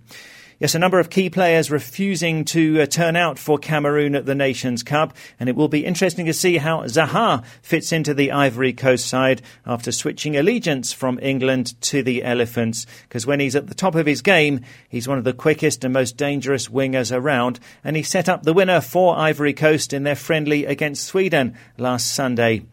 Yes, 0.61 0.75
a 0.75 0.81
number 0.81 0.99
of 0.99 1.09
key 1.09 1.31
players 1.31 1.71
refusing 1.71 2.45
to 2.47 2.81
uh, 2.81 2.87
turn 2.87 3.15
out 3.15 3.39
for 3.39 3.59
Cameroon 3.59 4.17
at 4.17 4.27
the 4.27 4.35
Nations 4.35 4.83
Cup, 4.83 5.17
and 5.39 5.49
it 5.49 5.55
will 5.55 5.69
be 5.69 5.87
interesting 5.87 6.27
to 6.27 6.33
see 6.33 6.57
how 6.57 6.83
Zaha 6.83 7.45
fits 7.63 7.93
into 7.93 8.13
the 8.13 8.33
Ivory 8.33 8.73
Coast 8.73 9.07
side 9.07 9.41
after 9.65 9.93
switching 9.93 10.37
allegiance 10.37 10.93
from 10.93 11.21
England 11.23 11.81
to 11.83 12.03
the 12.03 12.25
Elephants. 12.25 12.87
Because 13.05 13.25
when 13.25 13.39
he's 13.39 13.55
at 13.55 13.69
the 13.69 13.75
top 13.75 13.95
of 13.95 14.07
his 14.07 14.21
game, 14.21 14.63
he's 14.89 15.07
one 15.07 15.19
of 15.19 15.23
the 15.23 15.33
quickest 15.33 15.85
and 15.85 15.95
most 15.95 16.17
dangerous 16.17 16.67
wingers 16.67 17.17
around, 17.17 17.61
and 17.85 17.95
he 17.95 18.03
set 18.03 18.29
up 18.29 18.43
the 18.43 18.53
winner 18.53 18.81
for 18.81 19.17
Ivory 19.17 19.55
Coast 19.55 19.93
in 19.93 20.03
their 20.03 20.17
friendly 20.17 20.65
against 20.65 21.05
Sweden 21.05 21.57
last 21.77 22.13
Sunday. 22.13 22.65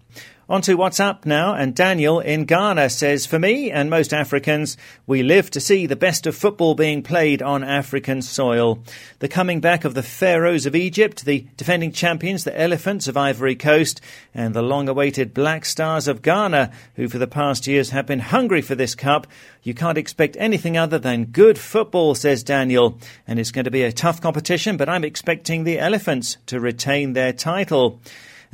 On 0.48 0.62
to 0.62 0.76
what's 0.76 1.00
up 1.00 1.26
now, 1.26 1.56
and 1.56 1.74
Daniel 1.74 2.20
in 2.20 2.46
Ghana 2.46 2.92
says, 2.92 3.26
For 3.26 3.40
me 3.40 3.72
and 3.72 3.90
most 3.90 4.14
Africans, 4.14 4.78
we 5.08 5.24
live 5.24 5.50
to 5.50 5.60
see 5.60 5.88
the 5.88 5.96
best 5.96 6.28
of 6.28 6.36
football 6.36 6.76
being 6.76 7.02
played 7.02 7.42
on 7.42 7.64
African 7.64 8.22
soil. 8.22 8.78
The 9.18 9.28
coming 9.28 9.60
back 9.60 9.86
of 9.86 9.96
the 9.96 10.04
Pharaohs 10.04 10.68
of 10.68 10.76
Egypt, 10.76 11.26
the 11.26 11.48
defending 11.58 11.92
champions, 11.92 12.44
the 12.44 12.56
Elephants 12.56 13.08
of 13.08 13.18
Ivory 13.18 13.56
Coast, 13.56 14.02
and 14.36 14.54
the 14.54 14.62
long 14.62 14.88
awaited 14.88 15.34
Black 15.34 15.66
Stars 15.66 16.08
of 16.08 16.22
Ghana, 16.22 16.72
who 16.96 17.10
for 17.10 17.18
the 17.18 17.26
past 17.26 17.66
years 17.66 17.90
have 17.90 18.06
been 18.06 18.20
hungry 18.20 18.62
for 18.62 18.76
this 18.76 18.94
cup. 18.94 19.26
You 19.64 19.74
can't 19.74 19.98
expect 19.98 20.38
anything 20.38 20.78
other 20.78 21.00
than 21.00 21.26
good 21.26 21.58
football, 21.58 22.14
says 22.14 22.44
Daniel. 22.44 23.00
And 23.28 23.40
it's 23.40 23.52
going 23.52 23.66
to 23.66 23.72
be 23.72 23.82
a 23.82 23.92
tough 23.92 24.22
competition, 24.22 24.78
but 24.78 24.90
I'm 24.90 25.06
expecting 25.06 25.64
the 25.64 25.80
Elephants 25.80 26.38
to 26.46 26.60
retain 26.60 27.14
their 27.14 27.34
title. 27.34 28.00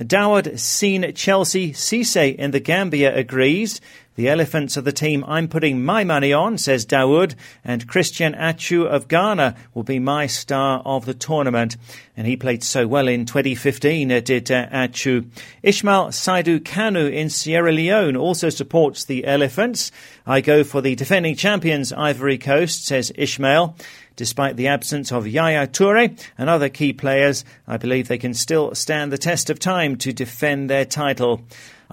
Dawud 0.04 0.58
seen 0.58 1.14
Chelsea 1.14 1.74
Cisse 1.74 2.36
in 2.36 2.52
the 2.52 2.60
Gambia 2.60 3.16
agrees. 3.16 3.80
The 4.16 4.28
elephants 4.28 4.78
are 4.78 4.82
the 4.82 4.92
team 4.92 5.24
I'm 5.26 5.48
putting 5.48 5.86
my 5.86 6.04
money 6.04 6.34
on, 6.34 6.58
says 6.58 6.86
Dawood, 6.86 7.36
and 7.64 7.88
Christian 7.88 8.36
Atsu 8.36 8.84
of 8.84 9.08
Ghana 9.08 9.56
will 9.74 9.84
be 9.84 10.00
my 10.00 10.28
star 10.28 10.82
of 10.86 11.06
the 11.06 11.14
tournament. 11.14 11.78
And 12.18 12.28
he 12.28 12.36
played 12.36 12.62
so 12.62 12.88
well 12.88 13.08
in 13.08 13.26
2015, 13.26 14.12
uh, 14.12 14.20
did 14.20 14.52
uh, 14.52 14.68
Atsu. 14.70 15.24
Ishmael 15.64 16.08
Saidu 16.08 16.60
Kanu 16.60 17.12
in 17.12 17.30
Sierra 17.30 17.72
Leone 17.72 18.18
also 18.18 18.50
supports 18.50 19.06
the 19.06 19.26
elephants. 19.26 19.92
I 20.28 20.42
go 20.42 20.64
for 20.66 20.82
the 20.82 20.96
defending 20.96 21.36
champions 21.36 21.94
Ivory 21.94 22.38
Coast, 22.38 22.86
says 22.86 23.14
Ishmael. 23.16 23.76
Despite 24.16 24.58
the 24.58 24.68
absence 24.68 25.12
of 25.12 25.28
Yaya 25.28 25.68
Toure 25.68 26.18
and 26.38 26.50
other 26.50 26.70
key 26.70 26.94
players, 26.94 27.46
I 27.68 27.78
believe 27.78 28.08
they 28.08 28.18
can 28.18 28.34
still 28.34 28.76
stand 28.76 29.12
the 29.12 29.18
test 29.18 29.50
of 29.50 29.60
time 29.60 29.96
to 29.98 30.14
defend 30.14 30.70
their 30.70 30.86
title. 30.86 31.42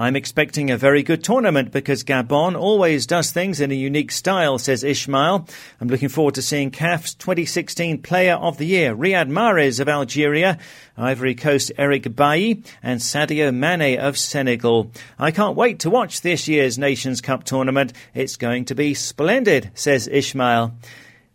I'm 0.00 0.14
expecting 0.14 0.70
a 0.70 0.76
very 0.76 1.02
good 1.02 1.24
tournament 1.24 1.72
because 1.72 2.04
Gabon 2.04 2.56
always 2.56 3.04
does 3.04 3.32
things 3.32 3.60
in 3.60 3.72
a 3.72 3.74
unique 3.74 4.12
style, 4.12 4.56
says 4.56 4.84
Ishmael. 4.84 5.48
I'm 5.80 5.88
looking 5.88 6.08
forward 6.08 6.36
to 6.36 6.42
seeing 6.42 6.70
CAF's 6.70 7.14
2016 7.14 8.02
Player 8.02 8.34
of 8.34 8.58
the 8.58 8.66
Year, 8.66 8.94
Riyad 8.94 9.28
Mahrez 9.28 9.80
of 9.80 9.88
Algeria, 9.88 10.58
Ivory 10.96 11.34
Coast 11.34 11.72
Eric 11.76 12.14
Bailly, 12.14 12.62
and 12.80 13.00
Sadio 13.00 13.52
Mane 13.52 13.98
of 13.98 14.16
Senegal. 14.16 14.92
I 15.18 15.32
can't 15.32 15.56
wait 15.56 15.80
to 15.80 15.90
watch 15.90 16.20
this 16.20 16.46
year's 16.46 16.78
Nations 16.78 17.20
Cup 17.20 17.42
tournament. 17.42 17.92
It's 18.14 18.36
going 18.36 18.66
to 18.66 18.76
be 18.76 18.94
splendid, 18.94 19.72
says 19.74 20.06
Ishmael. 20.06 20.74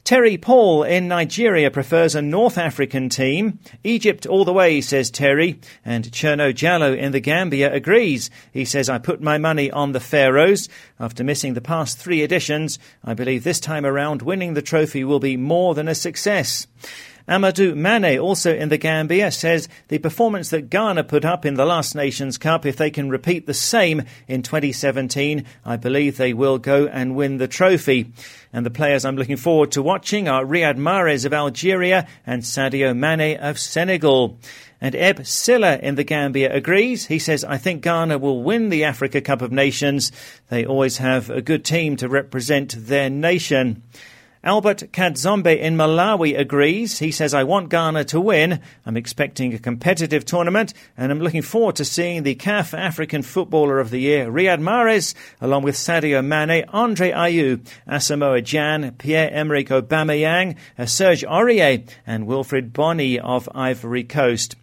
Terry 0.03 0.37
Paul 0.37 0.83
in 0.83 1.07
Nigeria 1.07 1.71
prefers 1.71 2.13
a 2.13 2.21
North 2.21 2.57
African 2.57 3.07
team. 3.07 3.59
Egypt 3.85 4.25
all 4.25 4.43
the 4.43 4.51
way, 4.51 4.81
says 4.81 5.09
Terry. 5.09 5.61
And 5.85 6.11
Cherno 6.11 6.51
Jallo 6.53 6.97
in 6.97 7.13
the 7.13 7.21
Gambia 7.21 7.73
agrees. 7.73 8.29
He 8.51 8.65
says, 8.65 8.89
I 8.89 8.97
put 8.97 9.21
my 9.21 9.37
money 9.37 9.71
on 9.71 9.93
the 9.93 10.01
Pharaohs. 10.01 10.67
After 10.99 11.23
missing 11.23 11.53
the 11.53 11.61
past 11.61 11.97
three 11.97 12.21
editions, 12.21 12.79
I 13.01 13.13
believe 13.13 13.45
this 13.45 13.61
time 13.61 13.85
around 13.85 14.21
winning 14.21 14.55
the 14.55 14.61
trophy 14.61 15.05
will 15.05 15.21
be 15.21 15.37
more 15.37 15.73
than 15.73 15.87
a 15.87 15.95
success. 15.95 16.67
Amadou 17.27 17.73
Mane, 17.73 18.19
also 18.19 18.53
in 18.53 18.67
the 18.67 18.77
Gambia, 18.77 19.31
says 19.31 19.69
the 19.87 19.97
performance 19.97 20.49
that 20.49 20.69
Ghana 20.69 21.05
put 21.05 21.23
up 21.23 21.45
in 21.45 21.53
the 21.53 21.65
last 21.65 21.95
Nations 21.95 22.37
Cup, 22.37 22.65
if 22.65 22.75
they 22.75 22.91
can 22.91 23.09
repeat 23.09 23.45
the 23.45 23.53
same 23.53 24.03
in 24.27 24.43
2017, 24.43 25.45
I 25.63 25.77
believe 25.77 26.17
they 26.17 26.33
will 26.33 26.57
go 26.57 26.85
and 26.87 27.15
win 27.15 27.37
the 27.37 27.47
trophy. 27.47 28.11
And 28.51 28.65
the 28.65 28.69
players 28.71 29.05
I'm 29.05 29.15
looking 29.15 29.37
forward 29.37 29.71
to 29.71 29.81
watching 29.81 30.27
are 30.27 30.43
Riyad 30.43 30.77
Mahrez 30.77 31.25
of 31.25 31.33
Algeria 31.33 32.07
and 32.25 32.43
Sadio 32.43 32.95
Mane 32.95 33.39
of 33.39 33.57
Senegal. 33.57 34.37
And 34.81 34.93
Eb 34.93 35.25
Silla 35.25 35.77
in 35.77 35.95
the 35.95 36.03
Gambia 36.03 36.53
agrees. 36.53 37.05
He 37.05 37.19
says, 37.19 37.45
I 37.45 37.57
think 37.57 37.83
Ghana 37.83 38.17
will 38.17 38.43
win 38.43 38.67
the 38.67 38.83
Africa 38.83 39.21
Cup 39.21 39.41
of 39.41 39.53
Nations. 39.53 40.11
They 40.49 40.65
always 40.65 40.97
have 40.97 41.29
a 41.29 41.41
good 41.41 41.63
team 41.63 41.95
to 41.97 42.09
represent 42.09 42.75
their 42.77 43.09
nation. 43.09 43.83
Albert 44.45 44.91
Kadzombe 44.91 45.57
in 45.57 45.77
Malawi 45.77 46.37
agrees. 46.37 46.99
He 46.99 47.11
says, 47.11 47.33
I 47.33 47.45
want 47.45 47.69
Ghana 47.69 48.03
to 48.05 48.19
win. 48.19 48.59
I'm 48.85 48.97
expecting 48.97 49.53
a 49.53 49.59
competitive 49.59 50.25
tournament 50.25 50.73
and 50.97 51.13
I'm 51.13 51.21
looking 51.21 51.41
forward 51.41 51.77
to 51.77 51.85
seeing 51.85 52.23
the 52.23 52.35
CAF 52.35 52.77
African 52.77 53.21
Footballer 53.21 53.79
of 53.79 53.89
the 53.89 53.99
Year, 53.99 54.29
Riyad 54.29 54.59
Mahrez, 54.59 55.15
along 55.39 55.63
with 55.63 55.75
Sadio 55.75 56.21
Mane, 56.21 56.65
Andre 56.73 57.11
Ayew, 57.11 57.65
Asamoah 57.87 58.41
Gyan, 58.41 58.97
Pierre-Emerick 58.97 59.69
Aubameyang, 59.69 60.57
Serge 60.89 61.23
Aurier 61.23 61.87
and 62.05 62.27
Wilfried 62.27 62.73
Bony 62.73 63.17
of 63.17 63.47
Ivory 63.55 64.03
Coast. 64.03 64.57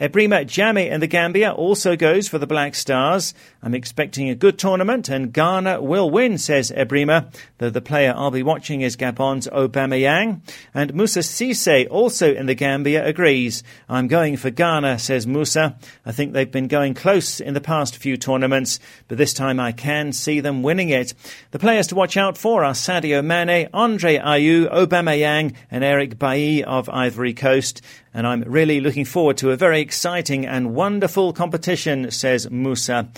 Ebrima 0.00 0.46
Jame 0.46 0.90
and 0.90 1.02
the 1.02 1.06
Gambia 1.06 1.52
also 1.52 1.94
goes 1.94 2.26
for 2.26 2.38
the 2.38 2.46
Black 2.46 2.74
Stars. 2.74 3.34
I'm 3.62 3.74
expecting 3.74 4.30
a 4.30 4.34
good 4.34 4.58
tournament 4.58 5.10
and 5.10 5.30
Ghana 5.30 5.82
will 5.82 6.08
win, 6.08 6.38
says 6.38 6.70
Ebrima, 6.70 7.30
though 7.58 7.68
the 7.68 7.82
player 7.82 8.14
I'll 8.16 8.30
be 8.30 8.42
watching 8.42 8.80
is 8.80 8.96
Gabon's 8.96 9.46
Aubameyang. 9.48 10.40
And 10.72 10.94
Musa 10.94 11.18
Cisse, 11.20 11.86
also 11.90 12.32
in 12.32 12.46
the 12.46 12.54
Gambia, 12.54 13.04
agrees. 13.04 13.62
I'm 13.90 14.08
going 14.08 14.38
for 14.38 14.48
Ghana, 14.48 14.98
says 15.00 15.26
Musa. 15.26 15.76
I 16.06 16.12
think 16.12 16.32
they've 16.32 16.50
been 16.50 16.68
going 16.68 16.94
close 16.94 17.38
in 17.38 17.52
the 17.52 17.60
past 17.60 17.98
few 17.98 18.16
tournaments, 18.16 18.80
but 19.06 19.18
this 19.18 19.34
time 19.34 19.60
I 19.60 19.72
can 19.72 20.14
see 20.14 20.40
them 20.40 20.62
winning 20.62 20.88
it. 20.88 21.12
The 21.50 21.58
players 21.58 21.88
to 21.88 21.94
watch 21.94 22.16
out 22.16 22.38
for 22.38 22.64
are 22.64 22.72
Sadio 22.72 23.22
Mane, 23.22 23.68
Andre 23.74 24.16
Ayew, 24.16 24.72
Aubameyang 24.72 25.54
and 25.70 25.84
Eric 25.84 26.18
Bailly 26.18 26.64
of 26.64 26.88
Ivory 26.88 27.34
Coast. 27.34 27.82
And 28.12 28.26
I'm 28.26 28.42
really 28.42 28.80
looking 28.80 29.04
forward 29.04 29.36
to 29.38 29.50
a 29.50 29.56
very 29.56 29.80
exciting 29.80 30.46
and 30.46 30.74
wonderful 30.74 31.32
competition, 31.32 32.10
says 32.10 32.50
Musa. 32.50 33.08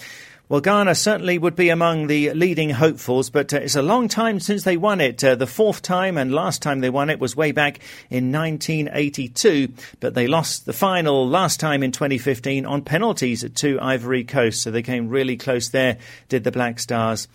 Well, 0.53 0.61
Ghana 0.61 0.97
certainly 0.97 1.39
would 1.39 1.57
be 1.57 1.71
among 1.71 2.09
the 2.09 2.35
leading 2.35 2.69
hopefuls, 2.69 3.31
but 3.31 3.55
uh, 3.55 3.61
it's 3.61 3.75
a 3.75 3.81
long 3.81 4.07
time 4.07 4.39
since 4.39 4.65
they 4.65 4.77
won 4.77 5.01
it. 5.01 5.25
Uh, 5.25 5.35
the 5.35 5.47
fourth 5.47 5.81
time 5.81 6.19
and 6.19 6.31
last 6.31 6.61
time 6.61 6.81
they 6.81 6.91
won 6.91 7.09
it 7.09 7.19
was 7.19 7.35
way 7.35 7.53
back 7.53 7.79
in 8.11 8.33
1982, 8.33 9.73
but 10.01 10.13
they 10.13 10.27
lost 10.27 10.67
the 10.67 10.75
final 10.75 11.27
last 11.27 11.59
time 11.59 11.83
in 11.83 11.91
2015 11.91 12.67
on 12.67 12.83
penalties 12.83 13.49
to 13.51 13.81
Ivory 13.81 14.25
Coast, 14.25 14.61
so 14.61 14.71
they 14.71 14.83
came 14.83 15.09
really 15.09 15.39
close 15.39 15.71
there, 15.71 15.97
did 16.29 16.45
the 16.45 16.53
Black 16.53 16.79
Stars. 16.81 17.29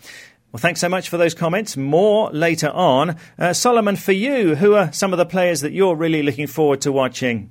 Well, 0.50 0.60
thanks 0.60 0.80
so 0.80 0.88
much 0.88 1.10
for 1.10 1.18
those 1.18 1.34
comments. 1.34 1.76
More 1.76 2.30
later 2.30 2.70
on. 2.70 3.16
Uh, 3.38 3.52
Solomon, 3.52 3.96
for 3.96 4.12
you, 4.12 4.54
who 4.54 4.74
are 4.76 4.90
some 4.94 5.12
of 5.12 5.18
the 5.18 5.26
players 5.26 5.60
that 5.60 5.72
you're 5.72 5.94
really 5.94 6.22
looking 6.22 6.46
forward 6.46 6.80
to 6.82 6.90
watching? 6.90 7.50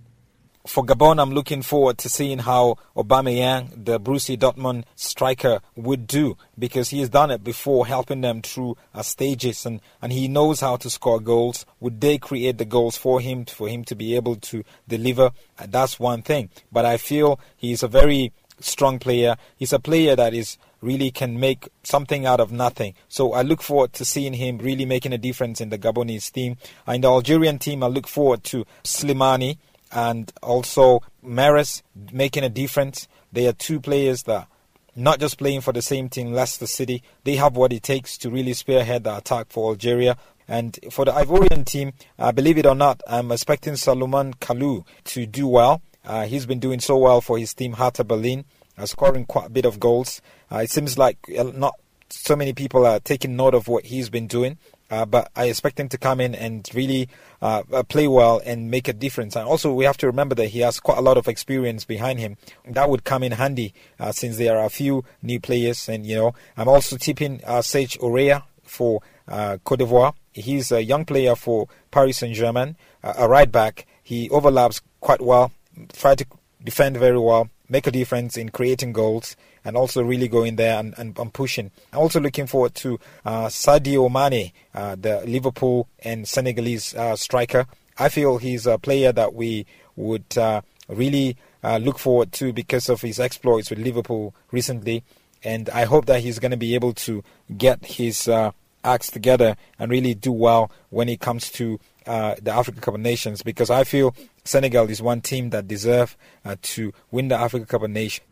For 0.65 0.83
Gabon, 0.83 1.21
I'm 1.21 1.29
looking 1.29 1.61
forward 1.61 1.99
to 1.99 2.09
seeing 2.09 2.39
how 2.39 2.77
Aubameyang, 2.95 3.85
the 3.85 3.99
Borussia 3.99 4.35
Dortmund 4.35 4.83
striker, 4.95 5.59
would 5.75 6.07
do 6.07 6.37
because 6.57 6.89
he 6.89 6.99
has 7.01 7.09
done 7.09 7.29
it 7.29 7.43
before, 7.43 7.85
helping 7.85 8.21
them 8.21 8.41
through 8.41 8.75
uh, 8.95 9.03
stages, 9.03 9.63
and, 9.67 9.79
and 10.01 10.11
he 10.11 10.27
knows 10.27 10.61
how 10.61 10.75
to 10.77 10.89
score 10.89 11.19
goals. 11.19 11.67
Would 11.79 12.01
they 12.01 12.17
create 12.17 12.57
the 12.57 12.65
goals 12.65 12.97
for 12.97 13.21
him, 13.21 13.45
for 13.45 13.69
him 13.69 13.83
to 13.85 13.95
be 13.95 14.15
able 14.15 14.37
to 14.37 14.63
deliver? 14.87 15.31
Uh, 15.59 15.67
that's 15.69 15.99
one 15.99 16.23
thing. 16.23 16.49
But 16.71 16.83
I 16.83 16.97
feel 16.97 17.39
he's 17.55 17.83
a 17.83 17.87
very 17.87 18.33
strong 18.59 18.97
player. 18.97 19.37
He's 19.55 19.71
a 19.71 19.79
player 19.79 20.15
that 20.15 20.33
is 20.33 20.57
really 20.81 21.11
can 21.11 21.39
make 21.39 21.69
something 21.83 22.25
out 22.25 22.39
of 22.39 22.51
nothing. 22.51 22.93
So 23.07 23.33
I 23.33 23.41
look 23.41 23.61
forward 23.61 23.93
to 23.93 24.05
seeing 24.05 24.33
him 24.33 24.57
really 24.59 24.85
making 24.85 25.13
a 25.13 25.17
difference 25.17 25.61
in 25.61 25.69
the 25.69 25.77
Gabonese 25.77 26.31
team. 26.31 26.57
In 26.87 27.01
the 27.01 27.09
Algerian 27.09 27.59
team, 27.59 27.83
I 27.83 27.87
look 27.87 28.07
forward 28.07 28.43
to 28.45 28.65
Slimani 28.83 29.57
and 29.91 30.31
also 30.43 31.01
Mahrez 31.23 31.81
making 32.11 32.43
a 32.43 32.49
difference. 32.49 33.07
They 33.31 33.47
are 33.47 33.53
two 33.53 33.79
players 33.79 34.23
that 34.23 34.47
not 34.95 35.19
just 35.19 35.37
playing 35.37 35.61
for 35.61 35.73
the 35.73 35.81
same 35.81 36.09
team, 36.09 36.33
Leicester 36.33 36.67
City. 36.67 37.03
They 37.23 37.35
have 37.35 37.55
what 37.55 37.71
it 37.71 37.83
takes 37.83 38.17
to 38.19 38.29
really 38.29 38.53
spearhead 38.53 39.03
the 39.03 39.17
attack 39.17 39.47
for 39.49 39.69
Algeria. 39.69 40.17
And 40.47 40.79
for 40.91 41.05
the 41.05 41.11
Ivorian 41.11 41.65
team, 41.65 41.93
uh, 42.17 42.31
believe 42.31 42.57
it 42.57 42.65
or 42.65 42.73
not, 42.73 43.01
I'm 43.07 43.31
expecting 43.31 43.75
Salomon 43.75 44.33
Kalou 44.35 44.85
to 45.05 45.25
do 45.25 45.47
well. 45.47 45.81
Uh, 46.05 46.25
he's 46.25 46.45
been 46.45 46.59
doing 46.59 46.79
so 46.79 46.97
well 46.97 47.19
for 47.19 47.37
his 47.37 47.53
team, 47.53 47.73
Hertha 47.73 48.05
Berlin 48.05 48.45
uh, 48.77 48.85
scoring 48.85 49.25
quite 49.25 49.47
a 49.47 49.49
bit 49.49 49.65
of 49.65 49.79
goals. 49.79 50.21
Uh, 50.51 50.57
it 50.57 50.69
seems 50.69 50.97
like 50.97 51.17
uh, 51.37 51.43
not 51.43 51.75
so 52.09 52.35
many 52.35 52.53
people 52.53 52.85
are 52.85 52.99
taking 52.99 53.35
note 53.35 53.53
of 53.53 53.67
what 53.67 53.85
he's 53.85 54.09
been 54.09 54.27
doing. 54.27 54.57
Uh, 54.89 55.05
but 55.05 55.29
I 55.35 55.45
expect 55.45 55.79
him 55.79 55.89
to 55.89 55.97
come 55.97 56.21
in 56.21 56.33
and 56.33 56.67
really 56.73 57.09
uh, 57.41 57.63
uh, 57.73 57.83
play 57.83 58.07
well 58.07 58.41
and 58.45 58.71
make 58.71 58.87
a 58.87 58.93
difference. 58.93 59.35
And 59.35 59.45
also, 59.45 59.73
we 59.73 59.83
have 59.83 59.97
to 59.97 60.07
remember 60.07 60.33
that 60.35 60.47
he 60.47 60.61
has 60.61 60.79
quite 60.79 60.97
a 60.97 61.01
lot 61.01 61.17
of 61.17 61.27
experience 61.27 61.83
behind 61.83 62.19
him. 62.19 62.37
That 62.65 62.89
would 62.89 63.03
come 63.03 63.21
in 63.21 63.33
handy 63.33 63.73
uh, 63.99 64.13
since 64.13 64.37
there 64.37 64.57
are 64.57 64.65
a 64.65 64.69
few 64.69 65.03
new 65.21 65.41
players. 65.41 65.89
And, 65.89 66.05
you 66.05 66.15
know, 66.15 66.33
I'm 66.55 66.69
also 66.69 66.95
tipping 66.95 67.41
uh, 67.45 67.61
Serge 67.61 67.99
Aurier 67.99 68.43
for 68.63 69.01
Cote 69.27 69.79
d'Ivoire. 69.79 70.13
He's 70.31 70.71
a 70.71 70.81
young 70.81 71.03
player 71.03 71.35
for 71.35 71.67
Paris 71.91 72.19
Saint 72.19 72.33
Germain, 72.33 72.77
a 73.03 73.27
right 73.27 73.51
back. 73.51 73.87
He 74.03 74.29
overlaps 74.29 74.81
quite 75.01 75.21
well, 75.21 75.51
try 75.93 76.15
to 76.15 76.25
defend 76.63 76.95
very 76.95 77.19
well, 77.19 77.49
make 77.69 77.87
a 77.87 77.91
difference 77.91 78.37
in 78.37 78.49
creating 78.49 78.93
goals 78.93 79.35
and 79.65 79.75
also 79.75 80.01
really 80.01 80.27
going 80.27 80.55
there 80.55 80.79
and, 80.79 80.93
and, 80.97 81.17
and 81.17 81.33
pushing. 81.33 81.71
I'm 81.91 81.99
also 81.99 82.19
looking 82.19 82.47
forward 82.47 82.75
to 82.75 82.99
uh, 83.25 83.47
Sadio 83.47 84.09
Mane, 84.11 84.51
uh, 84.73 84.95
the 84.95 85.23
Liverpool 85.25 85.87
and 85.99 86.27
Senegalese 86.27 86.95
uh, 86.95 87.15
striker. 87.15 87.65
I 87.97 88.09
feel 88.09 88.37
he's 88.37 88.65
a 88.65 88.77
player 88.77 89.11
that 89.11 89.33
we 89.33 89.65
would 89.95 90.37
uh, 90.37 90.61
really 90.87 91.35
uh, 91.63 91.77
look 91.77 91.99
forward 91.99 92.31
to 92.33 92.53
because 92.53 92.89
of 92.89 93.01
his 93.01 93.19
exploits 93.19 93.69
with 93.69 93.79
Liverpool 93.79 94.33
recently. 94.51 95.03
and 95.43 95.69
I 95.69 95.85
hope 95.85 96.05
that 96.05 96.21
he's 96.21 96.39
going 96.39 96.51
to 96.51 96.57
be 96.57 96.75
able 96.75 96.93
to 96.93 97.23
get 97.57 97.85
his 97.85 98.27
uh, 98.27 98.51
acts 98.83 99.11
together 99.11 99.55
and 99.77 99.91
really 99.91 100.13
do 100.13 100.31
well 100.31 100.71
when 100.89 101.09
it 101.09 101.19
comes 101.19 101.51
to 101.51 101.79
the 102.05 102.51
African 102.53 102.81
Cup 102.81 102.93
of 102.93 103.01
Nations 103.01 103.41
because 103.43 103.69
I 103.69 103.83
feel 103.83 104.15
Senegal 104.47 104.89
is 104.89 105.01
one 105.01 105.21
team 105.21 105.49
that 105.49 105.67
deserve 105.67 106.15
uh, 106.45 106.55
to 106.61 106.93
win 107.11 107.27
the 107.27 107.35
Africa 107.35 107.65
Cup 107.65 107.83
of 107.83 107.89
Nations. 107.89 108.25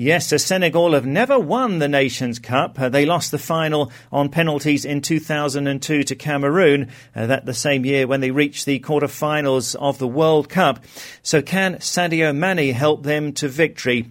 Yes, 0.00 0.28
Senegal 0.42 0.92
have 0.92 1.04
never 1.04 1.40
won 1.40 1.80
the 1.80 1.88
Nations 1.88 2.38
Cup. 2.38 2.80
Uh, 2.80 2.88
they 2.88 3.04
lost 3.04 3.32
the 3.32 3.38
final 3.38 3.90
on 4.12 4.28
penalties 4.28 4.84
in 4.84 5.02
2002 5.02 6.04
to 6.04 6.14
Cameroon, 6.14 6.88
uh, 7.16 7.26
that 7.26 7.46
the 7.46 7.52
same 7.52 7.84
year 7.84 8.06
when 8.06 8.20
they 8.20 8.30
reached 8.30 8.64
the 8.64 8.78
quarter-finals 8.78 9.74
of 9.74 9.98
the 9.98 10.06
World 10.06 10.48
Cup. 10.48 10.84
So 11.22 11.42
can 11.42 11.78
Sadio 11.78 12.32
Mane 12.34 12.72
help 12.72 13.02
them 13.02 13.32
to 13.34 13.48
victory? 13.48 14.08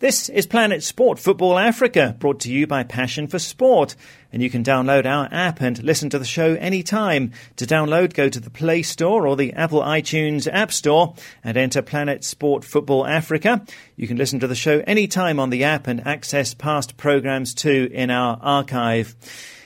This 0.00 0.28
is 0.28 0.46
Planet 0.46 0.84
Sport 0.84 1.18
Football 1.18 1.58
Africa, 1.58 2.14
brought 2.20 2.38
to 2.40 2.52
you 2.52 2.68
by 2.68 2.84
Passion 2.84 3.26
for 3.26 3.40
Sport. 3.40 3.96
And 4.32 4.40
you 4.40 4.48
can 4.48 4.62
download 4.62 5.06
our 5.06 5.28
app 5.32 5.60
and 5.60 5.82
listen 5.82 6.08
to 6.10 6.20
the 6.20 6.24
show 6.24 6.54
anytime. 6.54 7.32
To 7.56 7.66
download, 7.66 8.14
go 8.14 8.28
to 8.28 8.38
the 8.38 8.48
Play 8.48 8.82
Store 8.82 9.26
or 9.26 9.34
the 9.34 9.52
Apple 9.54 9.80
iTunes 9.80 10.46
App 10.52 10.70
Store 10.70 11.14
and 11.42 11.56
enter 11.56 11.82
Planet 11.82 12.22
Sport 12.22 12.64
Football 12.64 13.08
Africa. 13.08 13.64
You 13.96 14.06
can 14.06 14.16
listen 14.16 14.38
to 14.38 14.46
the 14.46 14.54
show 14.54 14.84
anytime 14.86 15.40
on 15.40 15.50
the 15.50 15.64
app 15.64 15.88
and 15.88 16.06
access 16.06 16.54
past 16.54 16.96
programs 16.96 17.52
too 17.52 17.90
in 17.92 18.12
our 18.12 18.38
archive. 18.40 19.16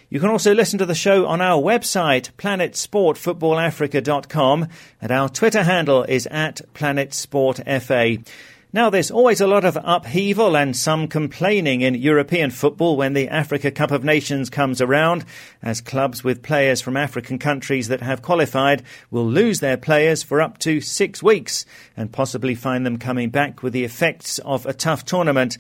You 0.09 0.19
can 0.19 0.31
also 0.31 0.55
listen 0.55 0.79
to 0.79 0.87
the 0.87 0.95
show 0.95 1.27
on 1.27 1.43
our 1.43 1.61
website, 1.61 2.31
planetsportfootballafrica.com, 2.39 4.69
and 5.03 5.11
our 5.11 5.29
Twitter 5.29 5.62
handle 5.62 6.05
is 6.05 6.27
at 6.27 6.62
planetsportfa. 6.73 8.27
Now, 8.75 8.88
there's 8.88 9.11
always 9.11 9.43
a 9.43 9.47
lot 9.47 9.67
of 9.67 9.76
upheaval 9.85 10.57
and 10.57 10.75
some 10.75 11.07
complaining 11.07 11.83
in 11.83 11.95
European 11.95 12.50
football 12.50 12.97
when 12.97 13.12
the 13.12 13.29
Africa 13.29 13.71
Cup 13.71 13.91
of 13.91 14.02
Nations 14.02 14.49
comes 14.49 14.81
around, 14.81 15.26
as 15.62 15.83
clubs 15.83 16.25
with 16.25 16.43
players 16.43 16.81
from 16.81 16.97
African 16.97 17.38
countries 17.38 17.88
that 17.88 18.00
have 18.00 18.23
qualified 18.23 18.83
will 19.11 19.26
lose 19.26 19.61
their 19.61 19.76
players 19.76 20.23
for 20.23 20.41
up 20.41 20.57
to 20.61 20.81
six 20.81 21.23
weeks 21.23 21.67
and 21.99 22.11
possibly 22.12 22.55
find 22.55 22.87
them 22.87 22.97
coming 22.97 23.29
back 23.29 23.62
with 23.62 23.75
the 23.75 23.85
effects 23.85 24.38
of 24.38 24.64
a 24.64 24.73
tough 24.73 25.05
tournament. 25.05 25.59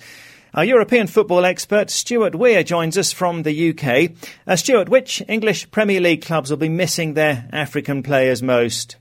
Our 0.54 0.64
European 0.64 1.06
football 1.06 1.44
expert 1.44 1.90
Stuart 1.90 2.34
Weir 2.34 2.62
joins 2.62 2.96
us 2.96 3.12
from 3.12 3.42
the 3.42 3.70
UK. 3.70 4.12
Uh, 4.46 4.56
Stuart, 4.56 4.88
which 4.88 5.22
English 5.28 5.70
Premier 5.70 6.00
League 6.00 6.22
clubs 6.22 6.48
will 6.48 6.56
be 6.56 6.70
missing 6.70 7.12
their 7.12 7.46
African 7.52 8.02
players 8.02 8.42
most? 8.42 8.96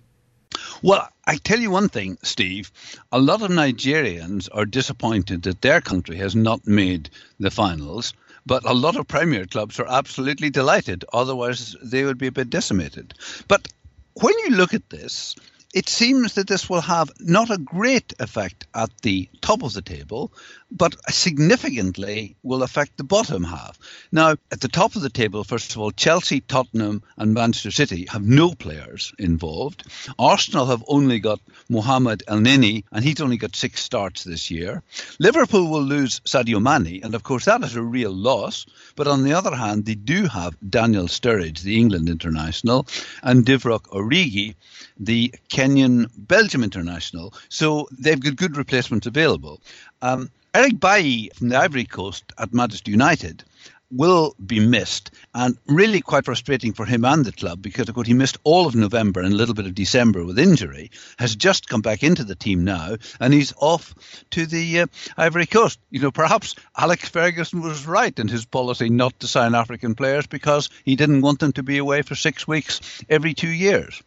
Well, 0.82 1.08
I 1.26 1.38
tell 1.38 1.60
you 1.60 1.72
one 1.72 1.90
thing, 1.90 2.18
Steve. 2.24 2.72
A 3.12 3.20
lot 3.20 3.42
of 3.42 3.52
Nigerians 3.52 4.50
are 4.52 4.66
disappointed 4.66 5.44
that 5.44 5.62
their 5.62 5.82
country 5.82 6.18
has 6.18 6.36
not 6.36 6.66
made 6.68 7.10
the 7.40 7.52
finals, 7.52 8.14
but 8.46 8.66
a 8.66 8.74
lot 8.74 8.96
of 8.96 9.08
Premier 9.08 9.46
clubs 9.46 9.80
are 9.80 9.88
absolutely 9.88 10.50
delighted. 10.50 11.06
Otherwise, 11.14 11.76
they 11.84 12.04
would 12.04 12.18
be 12.18 12.28
a 12.28 12.32
bit 12.32 12.50
decimated. 12.50 13.14
But 13.48 13.68
when 14.14 14.34
you 14.40 14.56
look 14.56 14.74
at 14.74 14.90
this, 14.90 15.36
it 15.74 15.88
seems 15.88 16.34
that 16.34 16.48
this 16.48 16.70
will 16.70 16.82
have 16.82 17.12
not 17.20 17.50
a 17.50 17.58
great 17.58 18.14
effect 18.20 18.68
at 18.74 18.90
the 19.04 19.30
top 19.42 19.64
of 19.64 19.74
the 19.74 19.82
table, 19.82 20.34
but 20.72 20.96
significantly 21.12 22.38
will 22.44 22.64
affect 22.64 22.98
the 22.98 23.04
bottom 23.04 23.44
half. 23.44 23.78
Now, 24.12 24.32
at 24.52 24.62
the 24.62 24.70
top 24.70 24.96
of 24.96 25.02
the 25.02 25.10
table, 25.10 25.44
first 25.44 25.72
of 25.72 25.78
all, 25.80 25.92
Chelsea, 25.92 26.40
Tottenham, 26.40 27.04
and 27.18 27.34
Manchester 27.34 27.72
City 27.72 28.08
have 28.10 28.26
no 28.26 28.54
players 28.54 29.14
involved. 29.20 29.84
Arsenal 30.18 30.68
have 30.68 30.84
only 30.88 31.20
got 31.20 31.42
Mohamed 31.70 32.24
Elneny, 32.28 32.86
and 32.92 33.04
he's 33.04 33.20
only 33.22 33.38
got 33.38 33.56
six 33.56 33.82
starts 33.84 34.24
this 34.24 34.50
year. 34.50 34.82
Liverpool 35.20 35.70
will 35.70 35.84
lose 35.84 36.22
Sadio 36.22 36.62
Mane, 36.62 37.04
and 37.04 37.16
of 37.16 37.24
course, 37.24 37.46
that 37.46 37.64
is 37.64 37.76
a 37.76 37.82
real 37.82 38.12
loss. 38.12 38.66
But 38.96 39.08
on 39.08 39.24
the 39.24 39.34
other 39.34 39.56
hand, 39.56 39.86
they 39.86 39.96
do 39.96 40.26
have 40.26 40.56
Daniel 40.68 41.08
Sturridge, 41.08 41.62
the 41.62 41.78
England 41.78 42.08
international, 42.08 42.88
and 43.22 43.46
Divock 43.46 43.88
Origi, 43.90 44.56
the 45.00 45.34
Kenyan 45.50 46.10
Belgium 46.16 46.64
international. 46.64 47.34
So 47.50 47.90
they've 47.92 48.20
got 48.20 48.36
good 48.36 48.56
replacements 48.56 49.08
available. 49.08 49.60
Um, 50.02 50.32
Eric 50.54 50.82
Bailly 50.82 51.32
from 51.34 51.48
the 51.48 51.56
Ivory 51.56 51.86
Coast 51.86 52.26
at 52.38 52.54
Manchester 52.54 52.92
United 52.92 53.46
will 53.90 54.36
be 54.46 54.60
missed 54.60 55.12
and 55.34 55.58
really 55.68 56.02
quite 56.02 56.26
frustrating 56.26 56.74
for 56.74 56.86
him 56.86 57.06
and 57.06 57.24
the 57.24 57.32
club 57.32 57.62
because 57.62 57.88
of 57.88 57.96
course 57.96 58.08
he 58.08 58.14
missed 58.14 58.38
all 58.44 58.68
of 58.68 58.76
November 58.76 59.22
and 59.22 59.32
a 59.32 59.36
little 59.38 59.54
bit 59.54 59.66
of 59.66 59.74
December 59.74 60.26
with 60.26 60.38
injury 60.38 60.92
has 61.18 61.38
just 61.38 61.70
come 61.70 61.80
back 61.80 62.04
into 62.04 62.26
the 62.26 62.36
team 62.36 62.66
now 62.66 62.98
and 63.22 63.34
he's 63.34 63.54
off 63.62 63.96
to 64.32 64.46
the 64.46 64.82
uh, 64.82 64.88
Ivory 65.16 65.46
Coast. 65.46 65.80
You 65.90 66.02
know 66.02 66.12
perhaps 66.12 66.56
Alex 66.78 67.08
Ferguson 67.08 67.62
was 67.62 67.88
right 67.88 68.20
in 68.20 68.28
his 68.28 68.44
policy 68.44 68.90
not 68.90 69.18
to 69.22 69.30
sign 69.30 69.56
African 69.56 69.96
players 69.96 70.28
because 70.28 70.70
he 70.84 70.98
didn't 70.98 71.22
want 71.22 71.40
them 71.40 71.54
to 71.54 71.64
be 71.64 71.78
away 71.78 72.02
for 72.02 72.16
6 72.16 72.46
weeks 72.46 72.82
every 73.10 73.34
2 73.34 73.48
years. 73.48 74.04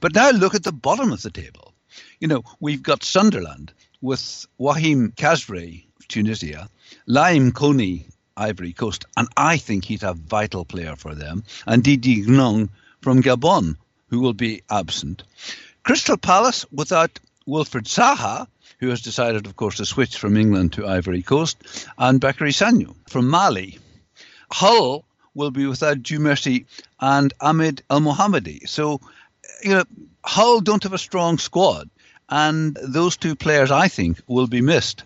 But 0.00 0.14
now 0.14 0.30
look 0.30 0.54
at 0.54 0.62
the 0.62 0.72
bottom 0.72 1.10
of 1.10 1.22
the 1.22 1.30
table. 1.30 1.72
You 2.20 2.28
know 2.28 2.44
we've 2.60 2.82
got 2.82 3.02
Sunderland 3.02 3.72
with 4.02 4.46
Wahbi 4.60 5.14
Khazri 5.14 5.85
Tunisia, 6.08 6.68
Lamine 7.08 7.52
Kone, 7.52 8.04
Ivory 8.36 8.72
Coast, 8.72 9.06
and 9.16 9.28
I 9.36 9.56
think 9.56 9.84
he's 9.84 10.02
a 10.02 10.14
vital 10.14 10.64
player 10.64 10.96
for 10.96 11.14
them, 11.14 11.44
and 11.66 11.82
Didier 11.82 12.26
Ndong 12.26 12.68
from 13.00 13.22
Gabon, 13.22 13.76
who 14.08 14.20
will 14.20 14.34
be 14.34 14.62
absent. 14.70 15.22
Crystal 15.82 16.16
Palace 16.16 16.66
without 16.70 17.18
Wilfried 17.46 17.84
Zaha, 17.84 18.46
who 18.78 18.88
has 18.88 19.00
decided, 19.00 19.46
of 19.46 19.56
course, 19.56 19.76
to 19.76 19.86
switch 19.86 20.18
from 20.18 20.36
England 20.36 20.74
to 20.74 20.86
Ivory 20.86 21.22
Coast, 21.22 21.56
and 21.96 22.20
Bakary 22.20 22.52
Sagna 22.52 22.94
from 23.08 23.28
Mali. 23.28 23.78
Hull 24.50 25.04
will 25.34 25.50
be 25.50 25.66
without 25.66 26.10
Mercy 26.10 26.66
and 27.00 27.32
Ahmed 27.40 27.82
Elmohamady. 27.88 28.68
So, 28.68 29.00
you 29.62 29.70
know, 29.70 29.84
Hull 30.24 30.60
don't 30.60 30.82
have 30.82 30.92
a 30.92 30.98
strong 30.98 31.38
squad, 31.38 31.88
and 32.28 32.76
those 32.82 33.16
two 33.16 33.36
players, 33.36 33.70
I 33.70 33.88
think, 33.88 34.20
will 34.26 34.46
be 34.46 34.60
missed. 34.60 35.04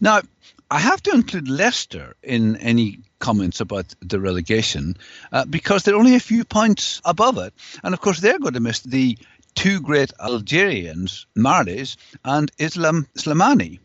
Now, 0.00 0.22
I 0.70 0.78
have 0.78 1.02
to 1.04 1.12
include 1.12 1.48
Leicester 1.48 2.14
in 2.22 2.56
any 2.56 3.00
comments 3.18 3.60
about 3.60 3.86
the 4.00 4.20
relegation 4.20 4.96
uh, 5.32 5.44
because 5.44 5.82
they're 5.82 5.96
only 5.96 6.14
a 6.14 6.20
few 6.20 6.44
points 6.44 7.00
above 7.04 7.38
it. 7.38 7.54
And 7.82 7.94
of 7.94 8.00
course, 8.00 8.20
they're 8.20 8.38
going 8.38 8.54
to 8.54 8.60
miss 8.60 8.80
the 8.80 9.18
two 9.54 9.80
great 9.80 10.12
Algerians, 10.20 11.26
Mahrez 11.36 11.96
and 12.24 12.50
Islam 12.58 13.08
Slimani, 13.16 13.80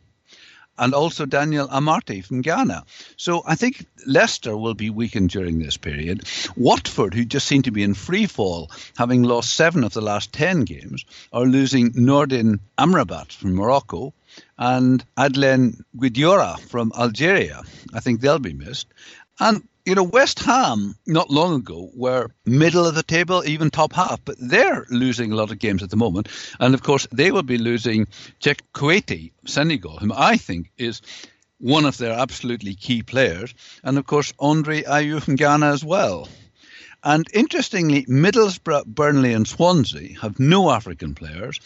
and 0.78 0.94
also 0.94 1.26
Daniel 1.26 1.68
Amartey 1.68 2.24
from 2.24 2.42
Ghana. 2.42 2.84
So 3.18 3.44
I 3.46 3.56
think 3.56 3.86
Leicester 4.06 4.58
will 4.58 4.74
be 4.74 4.90
weakened 4.90 5.30
during 5.30 5.60
this 5.60 5.78
period. 5.78 6.28
Watford, 6.56 7.14
who 7.14 7.26
just 7.26 7.48
seem 7.48 7.62
to 7.64 7.72
be 7.72 7.84
in 7.84 7.94
free 7.94 8.26
fall, 8.26 8.72
having 8.98 9.24
lost 9.24 9.54
seven 9.54 9.84
of 9.84 9.94
the 9.94 10.02
last 10.02 10.34
10 10.34 10.62
games, 10.66 11.06
are 11.32 11.46
losing 11.46 11.94
Nordin 11.94 12.60
Amrabat 12.78 13.32
from 13.32 13.56
Morocco 13.56 14.14
and 14.64 15.04
Adlen 15.18 15.84
Guedioura 15.98 16.58
from 16.58 16.94
Algeria. 16.98 17.64
I 17.94 18.00
think 18.00 18.22
they'll 18.22 18.40
be 18.40 18.54
missed. 18.54 18.88
And 19.38 19.68
you 19.86 19.96
know, 19.96 20.04
West 20.04 20.40
Ham 20.40 20.96
not 21.06 21.30
long 21.30 21.56
ago 21.56 21.92
were 21.94 22.32
middle 22.46 22.86
of 22.86 22.96
the 22.96 23.04
table, 23.04 23.44
even 23.46 23.70
top 23.70 23.92
half, 23.92 24.22
but 24.24 24.38
they're 24.40 24.86
losing 24.90 25.34
a 25.34 25.36
lot 25.36 25.52
of 25.52 25.60
games 25.60 25.84
at 25.84 25.90
the 25.90 25.98
moment. 25.98 26.30
And 26.62 26.74
of 26.74 26.82
course, 26.82 27.06
they 27.12 27.32
will 27.32 27.44
be 27.44 27.58
losing 27.58 28.08
Cheikhou 28.40 28.62
Kouyaté, 28.74 29.32
Senegal, 29.46 29.98
whom 29.98 30.14
I 30.16 30.38
think 30.38 30.72
is 30.78 31.02
one 31.58 31.84
of 31.84 31.98
their 31.98 32.18
absolutely 32.18 32.76
key 32.76 33.04
players. 33.04 33.54
And 33.84 33.98
of 33.98 34.08
course, 34.08 34.32
Andre 34.40 34.84
Ayew 34.84 35.22
from 35.22 35.36
Ghana 35.36 35.74
as 35.74 35.84
well. 35.84 36.30
And 37.04 37.28
interestingly, 37.34 38.06
Middlesbrough, 38.06 38.86
Burnley, 38.86 39.34
and 39.34 39.48
Swansea 39.48 40.18
have 40.22 40.40
no 40.40 40.72
African 40.72 41.16
players 41.16 41.60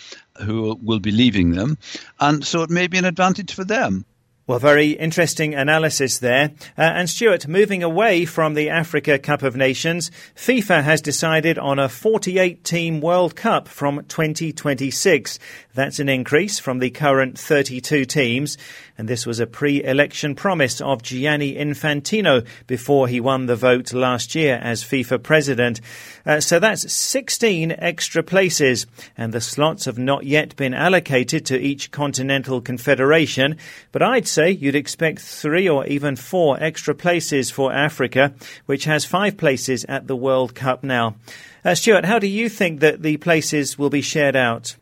who 0.44 0.80
will 0.82 1.00
be 1.00 1.12
leaving 1.12 1.52
them. 1.52 1.78
And 2.20 2.46
so 2.46 2.64
it 2.64 2.70
may 2.70 2.88
be 2.88 2.98
an 2.98 3.06
advantage 3.06 3.54
for 3.54 3.64
them. 3.64 4.06
Well, 4.48 4.60
very 4.60 4.92
interesting 4.92 5.56
analysis 5.56 6.20
there. 6.20 6.52
Uh, 6.78 6.84
and 6.84 7.10
Stuart, 7.10 7.50
moving 7.50 7.84
away 7.84 8.24
from 8.24 8.54
the 8.54 8.70
Africa 8.70 9.20
Cup 9.20 9.44
of 9.44 9.58
Nations, 9.58 10.10
FIFA 10.38 10.84
has 10.84 11.02
decided 11.02 11.60
on 11.60 11.80
a 11.80 11.90
48 11.90 12.64
team 12.64 13.02
World 13.02 13.36
Cup 13.36 13.68
from 13.68 14.06
2026. 14.06 15.38
That's 15.74 16.00
an 16.00 16.08
increase 16.08 16.60
from 16.60 16.80
the 16.80 16.92
current 16.92 17.38
32 17.38 18.06
teams. 18.06 18.58
And 18.98 19.08
this 19.08 19.26
was 19.26 19.40
a 19.40 19.46
pre 19.46 19.84
election 19.84 20.34
promise 20.34 20.82
of 20.82 21.04
Gianni 21.04 21.56
Infantino 21.56 22.46
before 22.66 23.08
he 23.08 23.20
won 23.20 23.46
the 23.46 23.56
vote 23.56 23.94
last 23.94 24.34
year 24.34 24.60
as 24.62 24.84
FIFA 24.84 25.22
president. 25.22 25.82
Uh, 26.26 26.40
so 26.40 26.60
that's 26.60 26.92
16 26.92 27.76
extra 27.78 28.24
places. 28.24 28.88
And 29.16 29.34
the 29.34 29.42
slots 29.42 29.86
have 29.86 30.00
not 30.00 30.26
yet 30.26 30.56
been 30.56 30.74
allocated 30.74 31.46
to 31.48 31.60
each 31.60 31.92
continental 31.92 32.60
confederation. 32.60 33.58
But 33.92 34.02
I'd 34.02 34.28
say 34.28 34.52
you'd 34.52 34.76
expect 34.76 35.20
three 35.20 35.70
or 35.70 35.86
even 35.86 36.16
four 36.16 36.58
extra 36.62 36.96
places 36.96 37.52
for 37.52 37.72
Africa, 37.72 38.34
which 38.66 38.86
has 38.86 39.06
five 39.06 39.38
places 39.38 39.86
at 39.86 40.08
the 40.08 40.16
World 40.16 40.56
Cup 40.56 40.84
now. 40.84 41.16
Uh, 41.64 41.76
Stuart, 41.76 42.06
how 42.06 42.18
do 42.18 42.28
you 42.28 42.50
think 42.50 42.80
that 42.80 43.02
the 43.02 43.18
places 43.18 43.78
will 43.78 43.90
be 43.90 44.02
shared 44.02 44.36
out? 44.36 44.76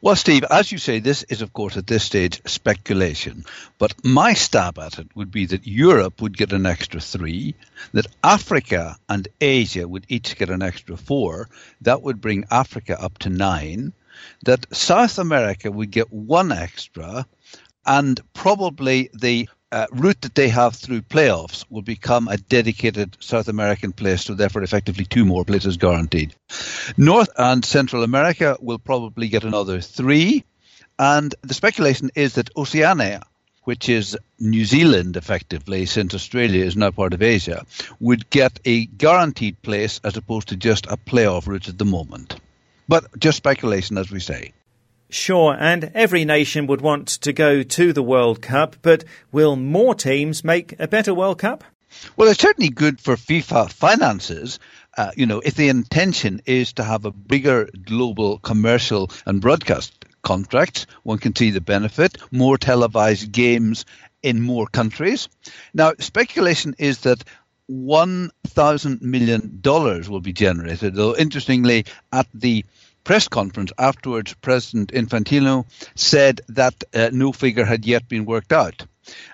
Well, 0.00 0.16
Steve, 0.16 0.44
as 0.50 0.70
you 0.70 0.78
say, 0.78 0.98
this 0.98 1.22
is, 1.24 1.42
of 1.42 1.52
course, 1.52 1.76
at 1.76 1.86
this 1.86 2.04
stage 2.04 2.42
speculation. 2.46 3.44
But 3.78 4.04
my 4.04 4.34
stab 4.34 4.78
at 4.78 4.98
it 4.98 5.08
would 5.14 5.30
be 5.30 5.46
that 5.46 5.66
Europe 5.66 6.20
would 6.20 6.36
get 6.36 6.52
an 6.52 6.66
extra 6.66 7.00
three, 7.00 7.54
that 7.92 8.06
Africa 8.22 8.96
and 9.08 9.28
Asia 9.40 9.86
would 9.88 10.04
each 10.08 10.36
get 10.36 10.50
an 10.50 10.62
extra 10.62 10.96
four. 10.96 11.48
That 11.80 12.02
would 12.02 12.20
bring 12.20 12.44
Africa 12.50 13.00
up 13.00 13.18
to 13.18 13.30
nine. 13.30 13.92
That 14.44 14.66
South 14.74 15.18
America 15.18 15.70
would 15.70 15.90
get 15.90 16.12
one 16.12 16.52
extra, 16.52 17.26
and 17.86 18.20
probably 18.34 19.08
the 19.14 19.48
uh, 19.72 19.86
route 19.90 20.20
that 20.20 20.34
they 20.34 20.48
have 20.48 20.76
through 20.76 21.00
playoffs 21.00 21.64
will 21.70 21.82
become 21.82 22.28
a 22.28 22.36
dedicated 22.36 23.16
South 23.20 23.48
American 23.48 23.92
place, 23.92 24.24
so 24.24 24.34
therefore 24.34 24.62
effectively 24.62 25.04
two 25.04 25.24
more 25.24 25.44
places 25.44 25.78
guaranteed. 25.78 26.34
North 26.96 27.30
and 27.36 27.64
Central 27.64 28.04
America 28.04 28.56
will 28.60 28.78
probably 28.78 29.28
get 29.28 29.44
another 29.44 29.80
three, 29.80 30.44
and 30.98 31.34
the 31.40 31.54
speculation 31.54 32.10
is 32.14 32.34
that 32.34 32.50
Oceania, 32.56 33.22
which 33.64 33.88
is 33.88 34.16
New 34.38 34.64
Zealand 34.64 35.16
effectively, 35.16 35.86
since 35.86 36.14
Australia 36.14 36.64
is 36.64 36.76
now 36.76 36.90
part 36.90 37.14
of 37.14 37.22
Asia, 37.22 37.64
would 37.98 38.28
get 38.28 38.60
a 38.64 38.84
guaranteed 38.84 39.62
place 39.62 40.00
as 40.04 40.16
opposed 40.16 40.48
to 40.48 40.56
just 40.56 40.86
a 40.86 40.96
playoff 40.96 41.46
route 41.46 41.68
at 41.68 41.78
the 41.78 41.84
moment. 41.86 42.38
But 42.88 43.18
just 43.18 43.38
speculation, 43.38 43.96
as 43.96 44.10
we 44.10 44.20
say. 44.20 44.52
Sure, 45.12 45.54
and 45.60 45.90
every 45.92 46.24
nation 46.24 46.66
would 46.66 46.80
want 46.80 47.06
to 47.06 47.34
go 47.34 47.62
to 47.62 47.92
the 47.92 48.02
World 48.02 48.40
Cup, 48.40 48.76
but 48.80 49.04
will 49.30 49.56
more 49.56 49.94
teams 49.94 50.42
make 50.42 50.74
a 50.78 50.88
better 50.88 51.12
World 51.12 51.38
Cup? 51.38 51.64
Well, 52.16 52.30
it's 52.30 52.40
certainly 52.40 52.70
good 52.70 52.98
for 52.98 53.16
FIFA 53.16 53.70
finances. 53.70 54.58
Uh, 54.96 55.10
you 55.14 55.26
know, 55.26 55.40
if 55.44 55.54
the 55.54 55.68
intention 55.68 56.40
is 56.46 56.72
to 56.72 56.82
have 56.82 57.04
a 57.04 57.10
bigger 57.10 57.68
global 57.84 58.38
commercial 58.38 59.10
and 59.26 59.42
broadcast 59.42 59.92
contract, 60.22 60.86
one 61.02 61.18
can 61.18 61.36
see 61.36 61.50
the 61.50 61.60
benefit. 61.60 62.16
More 62.30 62.56
televised 62.56 63.30
games 63.32 63.84
in 64.22 64.40
more 64.40 64.66
countries. 64.66 65.28
Now, 65.74 65.92
speculation 65.98 66.74
is 66.78 67.00
that 67.00 67.22
$1,000 67.70 69.02
million 69.02 69.60
will 69.62 70.20
be 70.20 70.32
generated, 70.32 70.94
though 70.94 71.14
interestingly, 71.14 71.84
at 72.10 72.26
the 72.32 72.64
press 73.04 73.28
conference 73.28 73.72
afterwards, 73.78 74.34
President 74.34 74.92
Infantino 74.92 75.66
said 75.94 76.40
that 76.48 76.84
uh, 76.94 77.10
no 77.12 77.32
figure 77.32 77.64
had 77.64 77.84
yet 77.84 78.08
been 78.08 78.24
worked 78.24 78.52
out. 78.52 78.86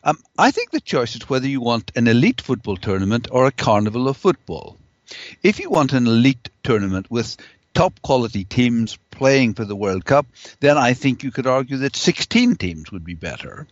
Um, 0.02 0.18
I 0.38 0.50
think 0.50 0.70
the 0.70 0.81
choice 0.81 1.14
is 1.14 1.28
whether 1.28 1.46
you 1.46 1.61
want 1.61 1.92
an 1.94 2.09
elite 2.09 2.40
football 2.40 2.76
tournament 2.76 3.28
or 3.31 3.46
a 3.46 3.52
carnival 3.52 4.09
of 4.09 4.16
football. 4.16 4.76
If 5.42 5.59
you 5.59 5.70
want 5.70 5.92
an 5.92 6.07
elite 6.07 6.48
tournament 6.62 7.11
with 7.11 7.37
top 7.74 8.00
quality 8.02 8.44
teams 8.44 8.98
playing 9.11 9.54
for 9.54 9.64
the 9.64 9.76
World 9.76 10.04
Cup, 10.04 10.26
then 10.61 10.78
I 10.78 10.94
think 10.94 11.22
you 11.22 11.31
could 11.31 11.46
argue 11.46 11.76
that 11.78 11.96
16 11.96 12.57
teams 12.57 12.90
would 12.90 13.04
be 13.04 13.14
better. 13.14 13.66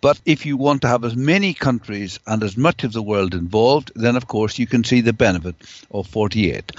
But 0.00 0.20
if 0.24 0.44
you 0.44 0.56
want 0.56 0.82
to 0.82 0.88
have 0.88 1.04
as 1.04 1.16
many 1.16 1.54
countries 1.54 2.18
and 2.26 2.42
as 2.42 2.56
much 2.56 2.84
of 2.84 2.92
the 2.92 3.02
world 3.02 3.34
involved, 3.34 3.92
then 3.94 4.16
of 4.16 4.26
course 4.26 4.58
you 4.58 4.66
can 4.66 4.84
see 4.84 5.00
the 5.00 5.12
benefit 5.12 5.56
of 5.90 6.06
48 6.08 6.72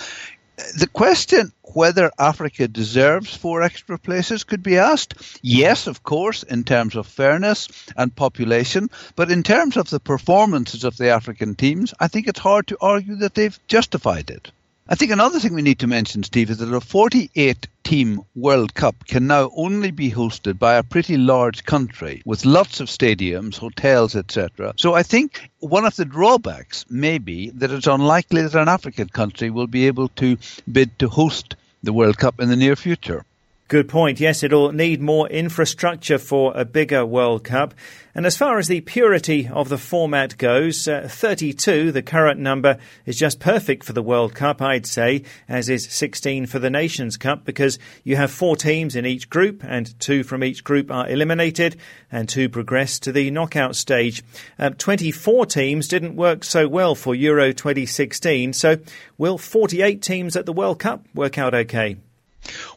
the 0.78 0.90
question 0.92 1.52
whether 1.74 2.12
Africa 2.20 2.68
deserves 2.68 3.36
four 3.36 3.64
extra 3.64 3.98
places 3.98 4.44
could 4.44 4.62
be 4.62 4.78
asked. 4.78 5.16
Yes, 5.42 5.88
of 5.88 6.04
course, 6.04 6.44
in 6.44 6.64
terms 6.64 6.96
of 6.96 7.08
fairness 7.08 7.68
and 7.98 8.16
population, 8.16 8.90
but 9.16 9.32
in 9.32 9.44
terms 9.44 9.78
of 9.78 9.90
the 9.90 10.00
performances 10.00 10.84
of 10.84 10.98
the 10.98 11.10
African 11.10 11.56
teams, 11.56 11.94
I 12.00 12.08
think 12.08 12.28
it's 12.28 12.40
hard 12.40 12.68
to 12.68 12.78
argue 12.80 13.16
that 13.18 13.34
they've 13.34 13.60
justified 13.68 14.30
it. 14.30 14.52
I 14.86 14.96
think 14.96 15.12
another 15.14 15.40
thing 15.40 15.54
we 15.54 15.62
need 15.62 15.80
to 15.80 15.88
mention, 15.88 16.24
Steve, 16.24 16.50
is 16.50 16.58
that 16.58 16.74
a 16.74 16.82
48 16.82 17.68
team 17.86 18.22
World 18.36 18.74
Cup 18.74 19.08
can 19.08 19.28
now 19.28 19.50
only 19.56 19.92
be 19.92 20.12
hosted 20.12 20.60
by 20.60 20.76
a 20.76 20.84
pretty 20.84 21.16
large 21.16 21.64
country 21.64 22.22
with 22.26 22.44
lots 22.44 22.82
of 22.82 22.90
stadiums, 22.90 23.58
hotels, 23.58 24.14
etc. 24.14 24.74
So 24.76 24.94
I 24.94 25.02
think 25.04 25.50
one 25.60 25.86
of 25.86 25.96
the 25.96 26.04
drawbacks 26.04 26.84
may 26.90 27.18
be 27.18 27.50
that 27.52 27.72
it's 27.72 27.88
unlikely 27.88 28.42
that 28.42 28.62
an 28.62 28.68
African 28.68 29.08
country 29.08 29.50
will 29.50 29.68
be 29.68 29.88
able 29.88 30.10
to 30.10 30.38
bid 30.70 31.00
to 31.00 31.08
host 31.08 31.56
the 31.82 31.94
World 31.94 32.18
Cup 32.18 32.42
in 32.42 32.50
the 32.50 32.58
near 32.58 32.76
future. 32.76 33.24
Good 33.70 33.88
point. 33.88 34.20
Yes, 34.20 34.44
it'll 34.44 34.74
need 34.74 35.02
more 35.02 35.28
infrastructure 35.30 36.18
for 36.18 36.52
a 36.54 36.66
bigger 36.66 37.06
World 37.06 37.46
Cup. 37.46 37.74
And 38.14 38.26
as 38.26 38.36
far 38.36 38.60
as 38.60 38.68
the 38.68 38.82
purity 38.82 39.48
of 39.48 39.70
the 39.70 39.78
format 39.78 40.38
goes, 40.38 40.86
uh, 40.86 41.08
32, 41.10 41.94
the 41.94 42.04
current 42.04 42.42
number, 42.42 42.78
is 43.06 43.18
just 43.18 43.40
perfect 43.40 43.86
for 43.86 43.94
the 43.94 44.04
World 44.04 44.36
Cup, 44.36 44.62
I'd 44.62 44.86
say, 44.86 45.24
as 45.48 45.70
is 45.70 45.88
16 45.90 46.46
for 46.46 46.60
the 46.60 46.70
Nations 46.70 47.16
Cup, 47.16 47.46
because 47.46 47.80
you 48.04 48.18
have 48.18 48.32
four 48.32 48.58
teams 48.58 48.98
in 48.98 49.06
each 49.06 49.30
group, 49.30 49.64
and 49.64 49.98
two 50.00 50.24
from 50.24 50.44
each 50.44 50.66
group 50.66 50.92
are 50.92 51.10
eliminated, 51.10 51.78
and 52.12 52.28
two 52.28 52.50
progress 52.50 53.00
to 53.00 53.14
the 53.14 53.32
knockout 53.32 53.78
stage. 53.78 54.22
Uh, 54.60 54.72
24 54.72 55.46
teams 55.46 55.88
didn't 55.88 56.18
work 56.18 56.44
so 56.44 56.68
well 56.68 56.96
for 56.96 57.16
Euro 57.16 57.54
2016, 57.54 58.52
so 58.52 58.78
will 59.18 59.38
48 59.38 60.02
teams 60.02 60.36
at 60.36 60.46
the 60.46 60.54
World 60.54 60.80
Cup 60.80 61.06
work 61.16 61.38
out 61.38 61.56
okay? 61.56 61.96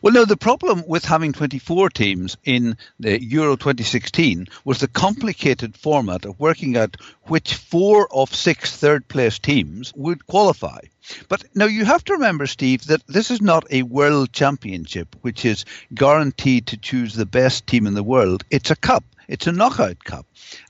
Well, 0.00 0.12
no, 0.12 0.24
the 0.24 0.36
problem 0.36 0.84
with 0.86 1.04
having 1.04 1.32
24 1.32 1.90
teams 1.90 2.36
in 2.44 2.76
the 3.00 3.22
Euro 3.24 3.56
2016 3.56 4.46
was 4.64 4.78
the 4.78 4.88
complicated 4.88 5.76
format 5.76 6.24
of 6.24 6.38
working 6.38 6.76
out 6.76 6.96
which 7.24 7.54
four 7.54 8.06
of 8.14 8.34
six 8.34 8.76
third 8.76 9.08
place 9.08 9.38
teams 9.38 9.92
would 9.96 10.26
qualify. 10.26 10.80
But 11.28 11.44
now 11.54 11.66
you 11.66 11.84
have 11.84 12.04
to 12.04 12.14
remember, 12.14 12.46
Steve, 12.46 12.86
that 12.86 13.06
this 13.06 13.30
is 13.30 13.40
not 13.40 13.66
a 13.70 13.82
world 13.82 14.32
championship 14.32 15.14
which 15.22 15.44
is 15.44 15.64
guaranteed 15.94 16.66
to 16.68 16.76
choose 16.76 17.14
the 17.14 17.26
best 17.26 17.66
team 17.66 17.86
in 17.86 17.94
the 17.94 18.02
world. 18.02 18.44
It's 18.50 18.70
a 18.70 18.76
cup. 18.76 19.04
It's 19.28 19.46
a 19.46 19.52
knockout 19.52 20.02
cup. 20.04 20.26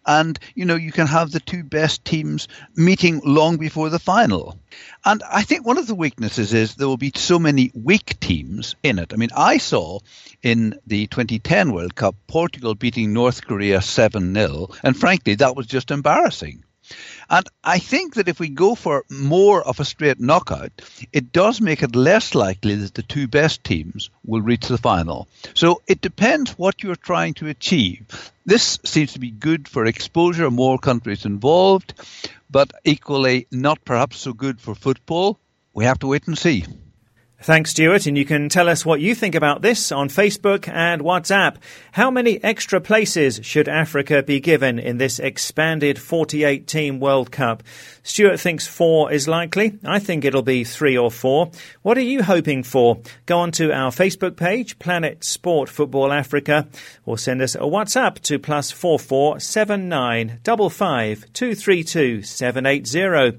And, 0.07 0.39
you 0.55 0.65
know, 0.65 0.77
you 0.77 0.93
can 0.93 1.07
have 1.07 1.31
the 1.31 1.41
two 1.41 1.65
best 1.65 2.05
teams 2.05 2.49
meeting 2.75 3.21
long 3.25 3.57
before 3.57 3.89
the 3.89 3.99
final. 3.99 4.59
And 5.05 5.23
I 5.31 5.43
think 5.43 5.65
one 5.65 5.79
of 5.79 5.87
the 5.87 5.95
weaknesses 5.95 6.53
is 6.53 6.75
there 6.75 6.89
will 6.89 6.97
be 6.97 7.13
so 7.15 7.39
many 7.39 7.71
weak 7.75 8.19
teams 8.21 8.77
in 8.83 8.99
it. 8.99 9.13
I 9.13 9.17
mean, 9.17 9.31
I 9.37 9.59
saw 9.59 10.01
in 10.43 10.79
the 10.87 11.07
2010 11.07 11.73
World 11.73 11.95
Cup 11.95 12.15
Portugal 12.27 12.75
beating 12.75 13.13
North 13.13 13.47
Korea 13.47 13.81
7 13.81 14.35
0. 14.35 14.69
And 14.83 14.97
frankly, 14.97 15.37
that 15.37 15.57
was 15.57 15.67
just 15.67 15.91
embarrassing. 15.91 16.65
And 17.29 17.47
I 17.65 17.79
think 17.79 18.15
that 18.15 18.29
if 18.29 18.39
we 18.39 18.49
go 18.49 18.75
for 18.75 19.05
more 19.11 19.63
of 19.63 19.81
a 19.81 19.85
straight 19.85 20.21
knockout, 20.21 20.71
it 21.13 21.33
does 21.33 21.61
make 21.61 21.83
it 21.83 21.97
less 21.97 22.35
likely 22.35 22.75
that 22.77 22.95
the 22.95 23.03
two 23.03 23.27
best 23.27 23.65
teams 23.65 24.11
will 24.25 24.43
reach 24.43 24.69
the 24.69 24.79
final. 24.79 25.29
So 25.55 25.83
it 25.87 26.01
depends 26.01 26.53
what 26.53 26.83
you're 26.83 26.97
trying 26.97 27.35
to 27.35 27.49
achieve. 27.49 28.33
This 28.45 28.79
seems 28.85 29.15
to 29.15 29.19
be 29.19 29.31
good 29.31 29.67
for 29.67 29.87
exposure, 29.87 30.51
more 30.51 30.79
countries 30.79 31.25
involved, 31.25 31.95
but 32.51 32.71
equally 32.85 33.47
not 33.51 33.85
perhaps 33.85 34.19
so 34.19 34.33
good 34.33 34.61
for 34.61 34.75
football. 34.75 35.39
We 35.75 35.85
have 35.85 35.99
to 36.01 36.07
wait 36.07 36.27
and 36.27 36.39
see. 36.39 36.65
Thanks, 37.43 37.73
Stuart. 37.73 38.07
And 38.07 38.17
you 38.17 38.25
can 38.25 38.49
tell 38.49 38.67
us 38.67 38.87
what 38.87 39.01
you 39.01 39.15
think 39.15 39.35
about 39.35 39.61
this 39.61 39.93
on 39.93 40.09
Facebook 40.09 40.69
and 40.69 41.03
WhatsApp. 41.03 41.57
How 41.93 42.11
many 42.11 42.43
extra 42.43 42.81
places 42.81 43.41
should 43.43 43.69
Africa 43.69 44.23
be 44.23 44.41
given 44.41 44.79
in 44.79 44.97
this 44.97 45.19
expanded 45.19 45.99
48 45.99 46.67
team 46.67 46.99
World 46.99 47.31
Cup? 47.31 47.63
Stuart 48.03 48.41
thinks 48.41 48.67
four 48.67 49.13
is 49.13 49.29
likely. 49.29 49.79
I 49.85 49.99
think 49.99 50.25
it'll 50.25 50.43
be 50.43 50.65
three 50.65 50.97
or 50.97 51.11
four. 51.11 51.51
What 51.83 51.99
are 51.99 52.03
you 52.03 52.23
hoping 52.23 52.63
for? 52.63 53.03
Go 53.27 53.39
on 53.41 53.51
to 53.53 53.71
our 53.71 53.91
Facebook 53.91 54.37
page, 54.37 54.79
Planet 54.79 55.23
Sport 55.23 55.69
Football 55.69 56.13
Africa, 56.13 56.67
or 57.05 57.19
send 57.19 57.43
us 57.43 57.55
a 57.55 57.61
WhatsApp 57.61 58.19
to 58.21 58.39
plus 58.39 58.71
four 58.71 58.99
four 58.99 59.41
seven 59.41 59.91
nine 59.91 60.41
double 60.43 60.71
five 60.71 61.31
two 61.35 61.55
three 61.55 61.85
two 61.85 62.23
seven 62.23 62.65
eight 62.65 62.87
zero. 62.87 63.33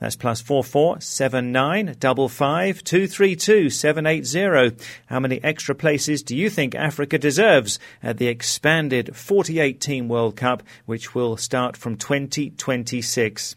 That's 0.00 0.16
plus 0.16 0.40
four 0.40 0.64
four 0.64 1.00
seven 1.00 1.52
nine 1.52 1.94
double 2.00 2.28
five 2.28 2.82
two 2.82 3.06
three 3.06 3.36
two 3.36 3.68
seven 3.68 4.06
eight 4.06 4.24
zero. 4.24 4.72
How 5.06 5.20
many 5.20 5.42
extra 5.44 5.74
places 5.74 6.22
do 6.22 6.34
you 6.34 6.48
think 6.48 6.74
Africa 6.74 7.18
deserves 7.18 7.78
at 8.02 8.16
the 8.16 8.28
expanded 8.28 9.14
48 9.14 9.80
team 9.80 10.08
World 10.08 10.36
Cup, 10.36 10.62
which 10.86 11.14
will 11.14 11.36
start 11.36 11.76
from 11.76 11.96
2026? 11.96 13.56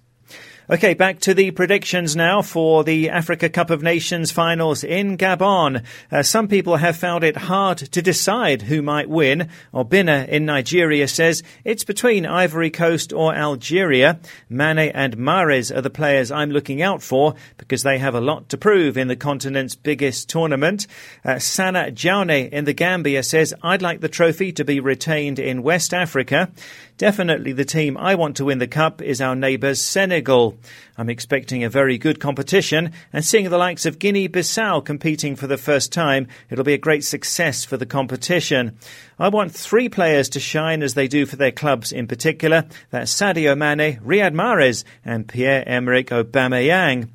Okay, 0.69 0.93
back 0.93 1.19
to 1.19 1.33
the 1.33 1.51
predictions 1.51 2.15
now 2.15 2.41
for 2.41 2.85
the 2.85 3.09
Africa 3.09 3.49
Cup 3.49 3.69
of 3.69 3.83
Nations 3.83 4.31
finals 4.31 4.85
in 4.85 5.17
Gabon. 5.17 5.83
Uh, 6.09 6.23
some 6.23 6.47
people 6.47 6.77
have 6.77 6.95
found 6.95 7.25
it 7.25 7.35
hard 7.35 7.79
to 7.79 8.01
decide 8.01 8.61
who 8.61 8.81
might 8.81 9.09
win. 9.09 9.49
Obina 9.73 10.25
in 10.29 10.45
Nigeria 10.45 11.09
says 11.09 11.43
it's 11.65 11.83
between 11.83 12.25
Ivory 12.25 12.69
Coast 12.69 13.11
or 13.11 13.35
Algeria. 13.35 14.21
Mane 14.47 14.89
and 14.93 15.17
Mahrez 15.17 15.75
are 15.75 15.81
the 15.81 15.89
players 15.89 16.31
I'm 16.31 16.51
looking 16.51 16.81
out 16.81 17.03
for 17.03 17.35
because 17.57 17.83
they 17.83 17.97
have 17.97 18.15
a 18.15 18.21
lot 18.21 18.47
to 18.47 18.57
prove 18.57 18.97
in 18.97 19.09
the 19.09 19.17
continent's 19.17 19.75
biggest 19.75 20.29
tournament. 20.29 20.87
Uh, 21.25 21.39
Sana 21.39 21.91
Jaune 21.91 22.29
in 22.53 22.63
the 22.63 22.73
Gambia 22.73 23.23
says 23.23 23.53
I'd 23.63 23.81
like 23.81 23.99
the 23.99 24.07
trophy 24.07 24.53
to 24.53 24.63
be 24.63 24.79
retained 24.79 25.39
in 25.39 25.61
West 25.61 25.93
Africa. 25.93 26.53
Definitely 26.97 27.51
the 27.51 27.65
team 27.65 27.97
I 27.97 28.15
want 28.15 28.37
to 28.37 28.45
win 28.45 28.59
the 28.59 28.67
cup 28.67 29.01
is 29.01 29.19
our 29.19 29.35
neighbours 29.35 29.81
Senegal. 29.81 30.52
I'm 30.97 31.09
expecting 31.09 31.63
a 31.63 31.69
very 31.69 31.97
good 31.97 32.19
competition 32.19 32.91
and 33.11 33.23
seeing 33.25 33.49
the 33.49 33.57
likes 33.57 33.85
of 33.85 33.99
Guinea 33.99 34.29
Bissau 34.29 34.83
competing 34.83 35.35
for 35.35 35.47
the 35.47 35.57
first 35.57 35.91
time, 35.91 36.27
it'll 36.49 36.63
be 36.63 36.73
a 36.73 36.77
great 36.77 37.03
success 37.03 37.65
for 37.65 37.77
the 37.77 37.85
competition. 37.85 38.77
I 39.17 39.29
want 39.29 39.51
three 39.51 39.89
players 39.89 40.29
to 40.29 40.39
shine 40.39 40.83
as 40.83 40.93
they 40.93 41.07
do 41.07 41.25
for 41.25 41.35
their 41.35 41.51
clubs 41.51 41.91
in 41.91 42.07
particular. 42.07 42.65
That's 42.89 43.13
Sadio 43.13 43.57
Mane, 43.57 43.99
Riyad 43.99 44.33
Mahrez, 44.33 44.83
and 45.03 45.27
Pierre-Emerick 45.27 46.07
Aubameyang. 46.07 47.09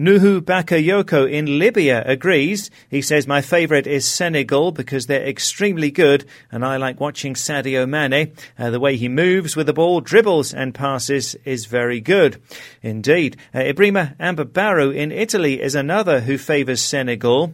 Nuhu 0.00 0.40
Bakayoko 0.40 1.30
in 1.30 1.58
Libya 1.58 2.02
agrees. 2.06 2.70
He 2.88 3.02
says, 3.02 3.26
My 3.26 3.42
favourite 3.42 3.86
is 3.86 4.06
Senegal 4.06 4.72
because 4.72 5.04
they're 5.04 5.28
extremely 5.28 5.90
good 5.90 6.24
and 6.50 6.64
I 6.64 6.78
like 6.78 6.98
watching 6.98 7.34
Sadio 7.34 7.86
Mane. 7.86 8.32
Uh, 8.58 8.70
the 8.70 8.80
way 8.80 8.96
he 8.96 9.10
moves 9.10 9.56
with 9.56 9.66
the 9.66 9.74
ball, 9.74 10.00
dribbles 10.00 10.54
and 10.54 10.74
passes 10.74 11.34
is 11.44 11.66
very 11.66 12.00
good. 12.00 12.40
Indeed. 12.80 13.36
Uh, 13.52 13.58
Ibrima 13.58 14.16
Ambabaru 14.16 14.94
in 14.94 15.12
Italy 15.12 15.60
is 15.60 15.74
another 15.74 16.20
who 16.20 16.38
favours 16.38 16.80
Senegal. 16.80 17.52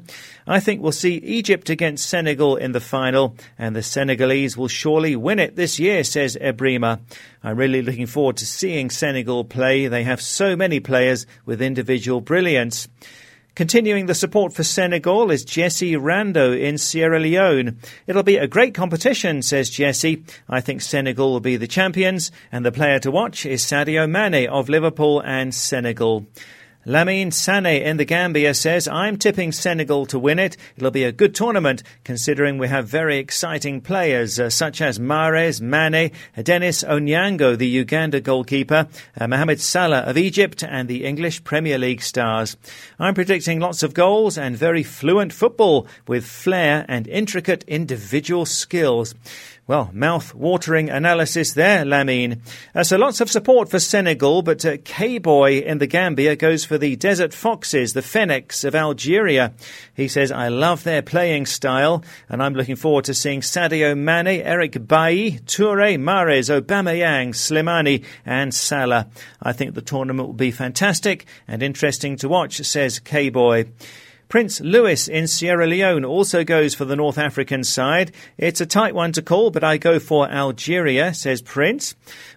I 0.48 0.60
think 0.60 0.80
we'll 0.80 0.92
see 0.92 1.16
Egypt 1.16 1.70
against 1.70 2.08
Senegal 2.08 2.54
in 2.54 2.70
the 2.70 2.80
final, 2.80 3.34
and 3.58 3.74
the 3.74 3.82
Senegalese 3.82 4.56
will 4.56 4.68
surely 4.68 5.16
win 5.16 5.40
it 5.40 5.56
this 5.56 5.80
year, 5.80 6.04
says 6.04 6.38
Ebrima. 6.40 7.00
I'm 7.42 7.56
really 7.56 7.82
looking 7.82 8.06
forward 8.06 8.36
to 8.36 8.46
seeing 8.46 8.88
Senegal 8.88 9.44
play. 9.44 9.88
They 9.88 10.04
have 10.04 10.20
so 10.20 10.54
many 10.54 10.78
players 10.78 11.26
with 11.46 11.60
individual 11.60 12.20
brilliance. 12.20 12.35
Continuing 13.56 14.04
the 14.04 14.14
support 14.14 14.52
for 14.52 14.62
Senegal 14.62 15.30
is 15.30 15.42
Jesse 15.42 15.94
Rando 15.94 16.54
in 16.60 16.76
Sierra 16.76 17.18
Leone. 17.18 17.78
It'll 18.06 18.22
be 18.22 18.36
a 18.36 18.46
great 18.46 18.74
competition, 18.74 19.40
says 19.40 19.70
Jesse. 19.70 20.22
I 20.46 20.60
think 20.60 20.82
Senegal 20.82 21.32
will 21.32 21.40
be 21.40 21.56
the 21.56 21.66
champions, 21.66 22.30
and 22.52 22.66
the 22.66 22.70
player 22.70 22.98
to 22.98 23.10
watch 23.10 23.46
is 23.46 23.64
Sadio 23.64 24.06
Mane 24.06 24.46
of 24.46 24.68
Liverpool 24.68 25.20
and 25.20 25.54
Senegal. 25.54 26.26
Lamine 26.86 27.32
Sane 27.32 27.82
in 27.82 27.96
the 27.96 28.04
Gambia 28.04 28.54
says, 28.54 28.86
I'm 28.86 29.16
tipping 29.16 29.50
Senegal 29.50 30.06
to 30.06 30.20
win 30.20 30.38
it. 30.38 30.56
It'll 30.76 30.92
be 30.92 31.02
a 31.02 31.10
good 31.10 31.34
tournament 31.34 31.82
considering 32.04 32.58
we 32.58 32.68
have 32.68 32.86
very 32.86 33.18
exciting 33.18 33.80
players 33.80 34.38
uh, 34.38 34.50
such 34.50 34.80
as 34.80 35.00
Mahrez, 35.00 35.60
Mane, 35.60 36.12
Dennis 36.40 36.84
Onyango, 36.84 37.58
the 37.58 37.66
Uganda 37.66 38.20
goalkeeper, 38.20 38.86
uh, 39.20 39.26
Mohamed 39.26 39.60
Salah 39.60 40.02
of 40.02 40.16
Egypt, 40.16 40.62
and 40.62 40.88
the 40.88 41.04
English 41.04 41.42
Premier 41.42 41.76
League 41.76 42.02
stars. 42.02 42.56
I'm 43.00 43.14
predicting 43.14 43.58
lots 43.58 43.82
of 43.82 43.92
goals 43.92 44.38
and 44.38 44.56
very 44.56 44.84
fluent 44.84 45.32
football 45.32 45.88
with 46.06 46.24
flair 46.24 46.86
and 46.88 47.08
intricate 47.08 47.64
individual 47.66 48.46
skills. 48.46 49.12
Well, 49.68 49.90
mouth-watering 49.92 50.90
analysis 50.90 51.54
there, 51.54 51.84
Lamine. 51.84 52.38
Uh, 52.72 52.84
so 52.84 52.96
lots 52.96 53.20
of 53.20 53.28
support 53.28 53.68
for 53.68 53.80
Senegal, 53.80 54.42
but 54.42 54.64
uh, 54.64 54.76
K-Boy 54.84 55.58
in 55.58 55.78
the 55.78 55.88
Gambia 55.88 56.36
goes 56.36 56.64
for 56.64 56.75
the 56.78 56.96
Desert 56.96 57.32
Foxes, 57.32 57.92
the 57.92 58.02
Fennecs 58.02 58.64
of 58.64 58.74
Algeria. 58.74 59.52
He 59.94 60.08
says, 60.08 60.32
I 60.32 60.48
love 60.48 60.84
their 60.84 61.02
playing 61.02 61.46
style, 61.46 62.04
and 62.28 62.42
I'm 62.42 62.54
looking 62.54 62.76
forward 62.76 63.04
to 63.06 63.14
seeing 63.14 63.40
Sadio 63.40 63.96
Mane, 63.96 64.42
Eric 64.42 64.86
Bailly, 64.86 65.40
Toure, 65.46 65.98
Mahrez, 65.98 66.48
Aubameyang, 66.48 67.30
Slimani, 67.30 68.04
and 68.24 68.54
Salah. 68.54 69.08
I 69.42 69.52
think 69.52 69.74
the 69.74 69.82
tournament 69.82 70.28
will 70.28 70.34
be 70.34 70.50
fantastic 70.50 71.26
and 71.46 71.62
interesting 71.62 72.16
to 72.16 72.28
watch, 72.28 72.56
says 72.58 72.98
K-Boy. 72.98 73.66
Prince 74.28 74.60
Louis 74.60 75.06
in 75.06 75.28
Sierra 75.28 75.68
Leone 75.68 76.04
also 76.04 76.42
goes 76.42 76.74
for 76.74 76.84
the 76.84 76.96
North 76.96 77.16
African 77.16 77.62
side. 77.62 78.10
It's 78.36 78.60
a 78.60 78.66
tight 78.66 78.92
one 78.92 79.12
to 79.12 79.22
call, 79.22 79.52
but 79.52 79.62
I 79.62 79.76
go 79.76 80.00
for 80.00 80.28
Algeria, 80.28 81.14
says 81.14 81.40
Prince. 81.40 81.94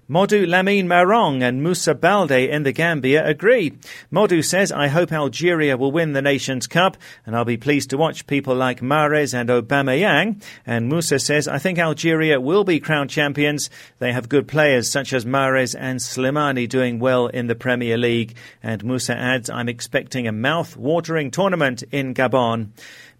Modu 0.09 0.47
Lamine 0.47 0.87
Marong 0.87 1.43
and 1.43 1.61
Musa 1.61 1.93
Balde 1.93 2.31
in 2.31 2.63
the 2.63 2.71
Gambia 2.71 3.23
agree. 3.23 3.77
Modu 4.11 4.43
says, 4.43 4.71
I 4.71 4.87
hope 4.87 5.11
Algeria 5.11 5.77
will 5.77 5.91
win 5.91 6.13
the 6.13 6.21
Nations 6.23 6.65
Cup, 6.65 6.97
and 7.27 7.35
I'll 7.35 7.45
be 7.45 7.57
pleased 7.57 7.91
to 7.91 7.97
watch 7.97 8.25
people 8.25 8.55
like 8.55 8.79
Mahrez 8.81 9.35
and 9.35 9.49
Aubameyang. 9.49 10.41
And 10.65 10.89
Musa 10.89 11.19
says, 11.19 11.47
I 11.47 11.59
think 11.59 11.77
Algeria 11.77 12.41
will 12.41 12.63
be 12.63 12.79
crowned 12.79 13.11
champions. 13.11 13.69
They 13.99 14.11
have 14.11 14.29
good 14.29 14.47
players 14.47 14.89
such 14.89 15.13
as 15.13 15.25
Mahrez 15.25 15.75
and 15.77 15.99
Slimani 15.99 16.67
doing 16.67 16.97
well 16.97 17.27
in 17.27 17.45
the 17.45 17.53
Premier 17.53 17.95
League. 17.95 18.35
And 18.63 18.83
Musa 18.83 19.15
adds, 19.15 19.47
I'm 19.47 19.69
expecting 19.69 20.27
a 20.27 20.31
mouth-watering 20.31 21.29
tournament 21.29 21.83
in 21.91 22.15
Gabon. 22.15 22.69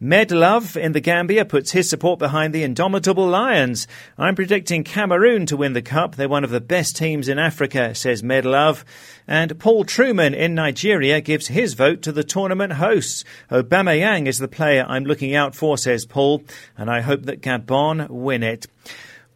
Medlove 0.01 0.77
in 0.81 0.93
the 0.93 1.01
Gambia 1.01 1.43
puts 1.43 1.71
his 1.71 1.89
support 1.89 2.19
behind 2.19 2.53
the 2.55 2.63
indomitable 2.63 3.27
Lions. 3.27 3.85
I'm 4.17 4.33
predicting 4.33 4.85
Cameroon 4.85 5.45
to 5.47 5.57
win 5.57 5.73
the 5.73 5.81
cup. 5.81 6.15
They're 6.15 6.29
one 6.29 6.45
of 6.45 6.51
the 6.51 6.61
best 6.61 6.78
teams 6.87 7.27
in 7.27 7.37
Africa, 7.37 7.93
says 7.93 8.21
Medlove. 8.21 8.83
And 9.27 9.59
Paul 9.59 9.83
Truman 9.83 10.33
in 10.33 10.55
Nigeria 10.55 11.21
gives 11.21 11.47
his 11.47 11.73
vote 11.73 12.01
to 12.03 12.11
the 12.11 12.23
tournament 12.23 12.73
hosts. 12.73 13.23
Aubameyang 13.51 14.25
is 14.25 14.39
the 14.39 14.47
player 14.47 14.85
I'm 14.87 15.03
looking 15.03 15.35
out 15.35 15.53
for, 15.53 15.77
says 15.77 16.05
Paul, 16.05 16.43
and 16.77 16.89
I 16.89 17.01
hope 17.01 17.23
that 17.23 17.41
Gabon 17.41 18.09
win 18.09 18.41
it. 18.41 18.67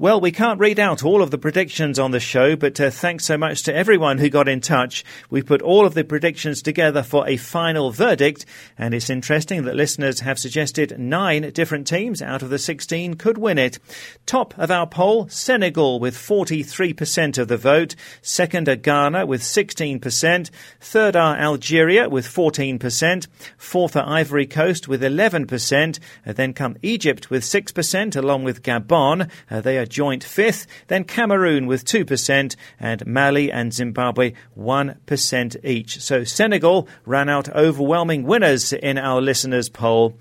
Well, 0.03 0.19
we 0.19 0.33
can't 0.33 0.59
read 0.59 0.81
out 0.81 1.05
all 1.05 1.21
of 1.21 1.31
the 1.31 1.37
predictions 1.37 1.97
on 1.97 2.11
the 2.11 2.19
show, 2.19 2.57
but 2.57 2.77
uh, 2.77 2.89
thanks 2.89 3.23
so 3.23 3.37
much 3.37 3.63
to 3.63 3.73
everyone 3.73 4.17
who 4.17 4.27
got 4.29 4.49
in 4.49 4.59
touch. 4.59 5.05
We 5.29 5.41
put 5.41 5.61
all 5.61 5.85
of 5.85 5.93
the 5.93 6.03
predictions 6.03 6.61
together 6.61 7.03
for 7.03 7.25
a 7.25 7.37
final 7.37 7.89
verdict, 7.89 8.45
and 8.77 8.93
it's 8.93 9.09
interesting 9.09 9.63
that 9.63 9.77
listeners 9.77 10.19
have 10.19 10.37
suggested 10.37 10.99
nine 10.99 11.49
different 11.51 11.87
teams 11.87 12.21
out 12.21 12.41
of 12.41 12.49
the 12.49 12.59
16 12.59 13.13
could 13.13 13.37
win 13.37 13.57
it. 13.57 13.79
Top 14.25 14.53
of 14.59 14.69
our 14.69 14.85
poll, 14.85 15.29
Senegal 15.29 16.01
with 16.01 16.17
43% 16.17 17.37
of 17.37 17.47
the 17.47 17.55
vote. 17.55 17.95
Second 18.21 18.67
are 18.67 18.75
Ghana 18.75 19.25
with 19.25 19.41
16%. 19.41 20.49
Third 20.81 21.15
are 21.15 21.37
Algeria 21.37 22.09
with 22.09 22.27
14%. 22.27 23.27
Fourth 23.57 23.95
are 23.95 24.05
Ivory 24.05 24.47
Coast 24.47 24.89
with 24.89 25.01
11%. 25.01 25.99
Uh, 26.27 26.33
then 26.33 26.51
come 26.51 26.75
Egypt 26.81 27.29
with 27.29 27.43
6%, 27.43 28.17
along 28.17 28.43
with 28.43 28.63
Gabon. 28.63 29.31
Uh, 29.49 29.61
they 29.61 29.77
are 29.77 29.92
joint 29.93 30.23
fifth, 30.23 30.67
then 30.87 31.05
Cameroon 31.05 31.67
with 31.67 31.85
2%, 31.85 32.55
and 32.79 33.07
Mali 33.07 33.51
and 33.51 33.73
Zimbabwe 33.73 34.33
1% 34.57 35.63
each. 35.63 36.01
So 36.01 36.23
Senegal 36.25 36.87
ran 37.05 37.29
out 37.29 37.47
overwhelming 37.49 38.23
winners 38.23 38.73
in 38.73 38.97
our 38.97 39.21
listeners' 39.21 39.69
poll. 39.69 40.17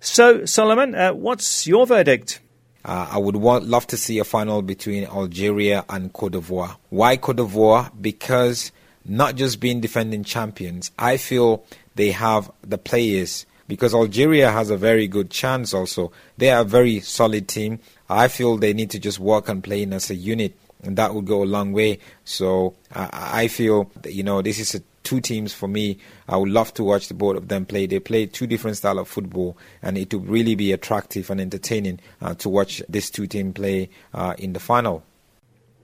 So, 0.00 0.44
Solomon, 0.44 0.94
uh, 0.94 1.12
what's 1.12 1.66
your 1.66 1.86
verdict? 1.86 2.40
Uh, 2.84 3.08
I 3.12 3.18
would 3.18 3.36
want, 3.36 3.66
love 3.66 3.86
to 3.86 3.96
see 3.96 4.18
a 4.18 4.24
final 4.24 4.60
between 4.60 5.04
Algeria 5.04 5.84
and 5.88 6.12
Cote 6.12 6.32
d'Ivoire. 6.32 6.76
Why 6.90 7.16
Cote 7.16 7.36
d'Ivoire? 7.36 7.92
Because 8.00 8.72
not 9.04 9.36
just 9.36 9.60
being 9.60 9.80
defending 9.80 10.24
champions, 10.24 10.90
I 10.98 11.16
feel 11.16 11.64
they 11.94 12.10
have 12.10 12.50
the 12.62 12.78
players 12.78 13.46
because 13.68 13.94
Algeria 13.94 14.50
has 14.50 14.70
a 14.70 14.76
very 14.76 15.08
good 15.08 15.30
chance 15.30 15.72
also. 15.72 16.12
They 16.36 16.50
are 16.50 16.62
a 16.62 16.64
very 16.64 17.00
solid 17.00 17.48
team. 17.48 17.78
I 18.12 18.28
feel 18.28 18.56
they 18.56 18.72
need 18.72 18.90
to 18.90 18.98
just 18.98 19.18
work 19.18 19.48
on 19.48 19.62
playing 19.62 19.92
as 19.92 20.10
a 20.10 20.14
unit, 20.14 20.56
and 20.82 20.96
that 20.96 21.14
would 21.14 21.26
go 21.26 21.42
a 21.42 21.44
long 21.44 21.72
way. 21.72 21.98
So 22.24 22.74
I, 22.94 23.42
I 23.44 23.48
feel 23.48 23.90
that, 24.02 24.12
you 24.12 24.22
know 24.22 24.42
this 24.42 24.58
is 24.58 24.74
a 24.74 24.82
two 25.02 25.20
teams 25.20 25.52
for 25.52 25.68
me. 25.68 25.98
I 26.28 26.36
would 26.36 26.48
love 26.50 26.72
to 26.74 26.84
watch 26.84 27.08
the 27.08 27.14
both 27.14 27.36
of 27.36 27.48
them 27.48 27.66
play. 27.66 27.86
They 27.86 27.98
play 27.98 28.26
two 28.26 28.46
different 28.46 28.76
style 28.76 28.98
of 28.98 29.08
football, 29.08 29.56
and 29.82 29.98
it 29.98 30.12
would 30.14 30.28
really 30.28 30.54
be 30.54 30.72
attractive 30.72 31.30
and 31.30 31.40
entertaining 31.40 32.00
uh, 32.20 32.34
to 32.34 32.48
watch 32.48 32.82
these 32.88 33.10
two 33.10 33.26
teams 33.26 33.54
play 33.54 33.90
uh, 34.14 34.34
in 34.38 34.52
the 34.52 34.60
final. 34.60 35.02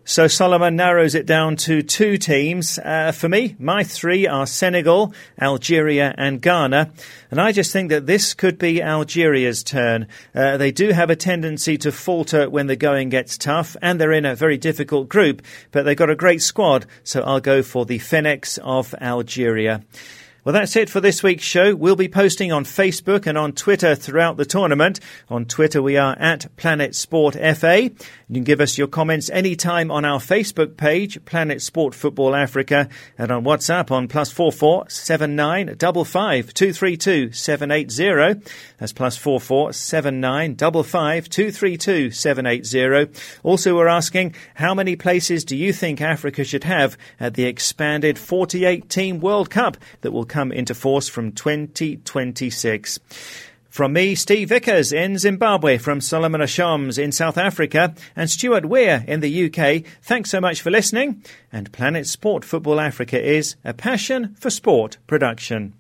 So 0.08 0.26
Solomon 0.26 0.74
narrows 0.74 1.14
it 1.14 1.26
down 1.26 1.56
to 1.56 1.82
two 1.82 2.16
teams. 2.16 2.78
Uh, 2.78 3.12
for 3.12 3.28
me, 3.28 3.56
my 3.58 3.84
three 3.84 4.26
are 4.26 4.46
Senegal, 4.46 5.12
Algeria, 5.38 6.14
and 6.16 6.40
Ghana. 6.40 6.90
And 7.30 7.38
I 7.38 7.52
just 7.52 7.74
think 7.74 7.90
that 7.90 8.06
this 8.06 8.32
could 8.32 8.58
be 8.58 8.82
Algeria's 8.82 9.62
turn. 9.62 10.06
Uh, 10.34 10.56
they 10.56 10.72
do 10.72 10.92
have 10.92 11.10
a 11.10 11.14
tendency 11.14 11.76
to 11.76 11.92
falter 11.92 12.48
when 12.48 12.68
the 12.68 12.74
going 12.74 13.10
gets 13.10 13.36
tough, 13.36 13.76
and 13.82 14.00
they're 14.00 14.12
in 14.12 14.24
a 14.24 14.34
very 14.34 14.56
difficult 14.56 15.10
group, 15.10 15.42
but 15.72 15.82
they've 15.82 15.94
got 15.94 16.08
a 16.08 16.16
great 16.16 16.40
squad. 16.40 16.86
So 17.04 17.20
I'll 17.20 17.38
go 17.40 17.62
for 17.62 17.84
the 17.84 17.98
Fennecs 17.98 18.56
of 18.56 18.94
Algeria. 19.02 19.82
Well, 20.48 20.54
that's 20.54 20.76
it 20.76 20.88
for 20.88 21.02
this 21.02 21.22
week's 21.22 21.44
show. 21.44 21.76
We'll 21.76 21.94
be 21.94 22.08
posting 22.08 22.52
on 22.52 22.64
Facebook 22.64 23.26
and 23.26 23.36
on 23.36 23.52
Twitter 23.52 23.94
throughout 23.94 24.38
the 24.38 24.46
tournament. 24.46 24.98
On 25.28 25.44
Twitter, 25.44 25.82
we 25.82 25.98
are 25.98 26.16
at 26.18 26.46
Planet 26.56 26.94
Sport 26.94 27.34
FA. 27.34 27.82
You 27.82 28.34
can 28.34 28.44
give 28.44 28.62
us 28.62 28.78
your 28.78 28.86
comments 28.86 29.28
anytime 29.28 29.90
on 29.90 30.06
our 30.06 30.20
Facebook 30.20 30.78
page, 30.78 31.22
Planet 31.26 31.60
Sport 31.60 31.94
Football 31.94 32.34
Africa, 32.34 32.88
and 33.18 33.30
on 33.30 33.44
WhatsApp 33.44 33.90
on 33.90 34.08
plus 34.08 34.32
four 34.32 34.50
four 34.50 34.88
seven 34.88 35.36
nine 35.36 35.74
double 35.76 36.06
five 36.06 36.54
two 36.54 36.72
three 36.72 36.96
two 36.96 37.30
seven 37.32 37.70
eight 37.70 37.90
zero. 37.90 38.34
That's 38.78 38.94
plus 38.94 39.18
four 39.18 39.40
four 39.40 39.74
seven 39.74 40.18
nine 40.18 40.54
double 40.54 40.82
five 40.82 41.28
two 41.28 41.50
three 41.50 41.76
two 41.76 42.10
seven 42.10 42.46
eight 42.46 42.64
zero. 42.64 43.08
Also, 43.42 43.76
we're 43.76 43.86
asking 43.86 44.34
how 44.54 44.74
many 44.74 44.96
places 44.96 45.44
do 45.44 45.54
you 45.54 45.74
think 45.74 46.00
Africa 46.00 46.42
should 46.42 46.64
have 46.64 46.96
at 47.20 47.34
the 47.34 47.44
expanded 47.44 48.18
48 48.18 48.88
team 48.88 49.20
World 49.20 49.50
Cup 49.50 49.76
that 50.00 50.12
will 50.12 50.24
come 50.24 50.37
into 50.38 50.74
force 50.74 51.08
from 51.08 51.32
2026. 51.32 52.98
From 53.68 53.92
me, 53.92 54.14
Steve 54.14 54.48
Vickers 54.48 54.92
in 54.92 55.18
Zimbabwe, 55.18 55.78
from 55.78 56.00
Solomon 56.00 56.40
Ashams 56.40 56.98
in 56.98 57.12
South 57.12 57.36
Africa, 57.36 57.94
and 58.16 58.30
Stuart 58.30 58.64
Weir 58.64 59.04
in 59.06 59.20
the 59.20 59.46
UK, 59.46 59.84
thanks 60.02 60.30
so 60.30 60.40
much 60.40 60.62
for 60.62 60.70
listening. 60.70 61.22
And 61.52 61.70
Planet 61.70 62.06
Sport 62.06 62.44
Football 62.44 62.80
Africa 62.80 63.22
is 63.22 63.56
a 63.64 63.74
passion 63.74 64.34
for 64.38 64.50
sport 64.50 64.96
production. 65.06 65.74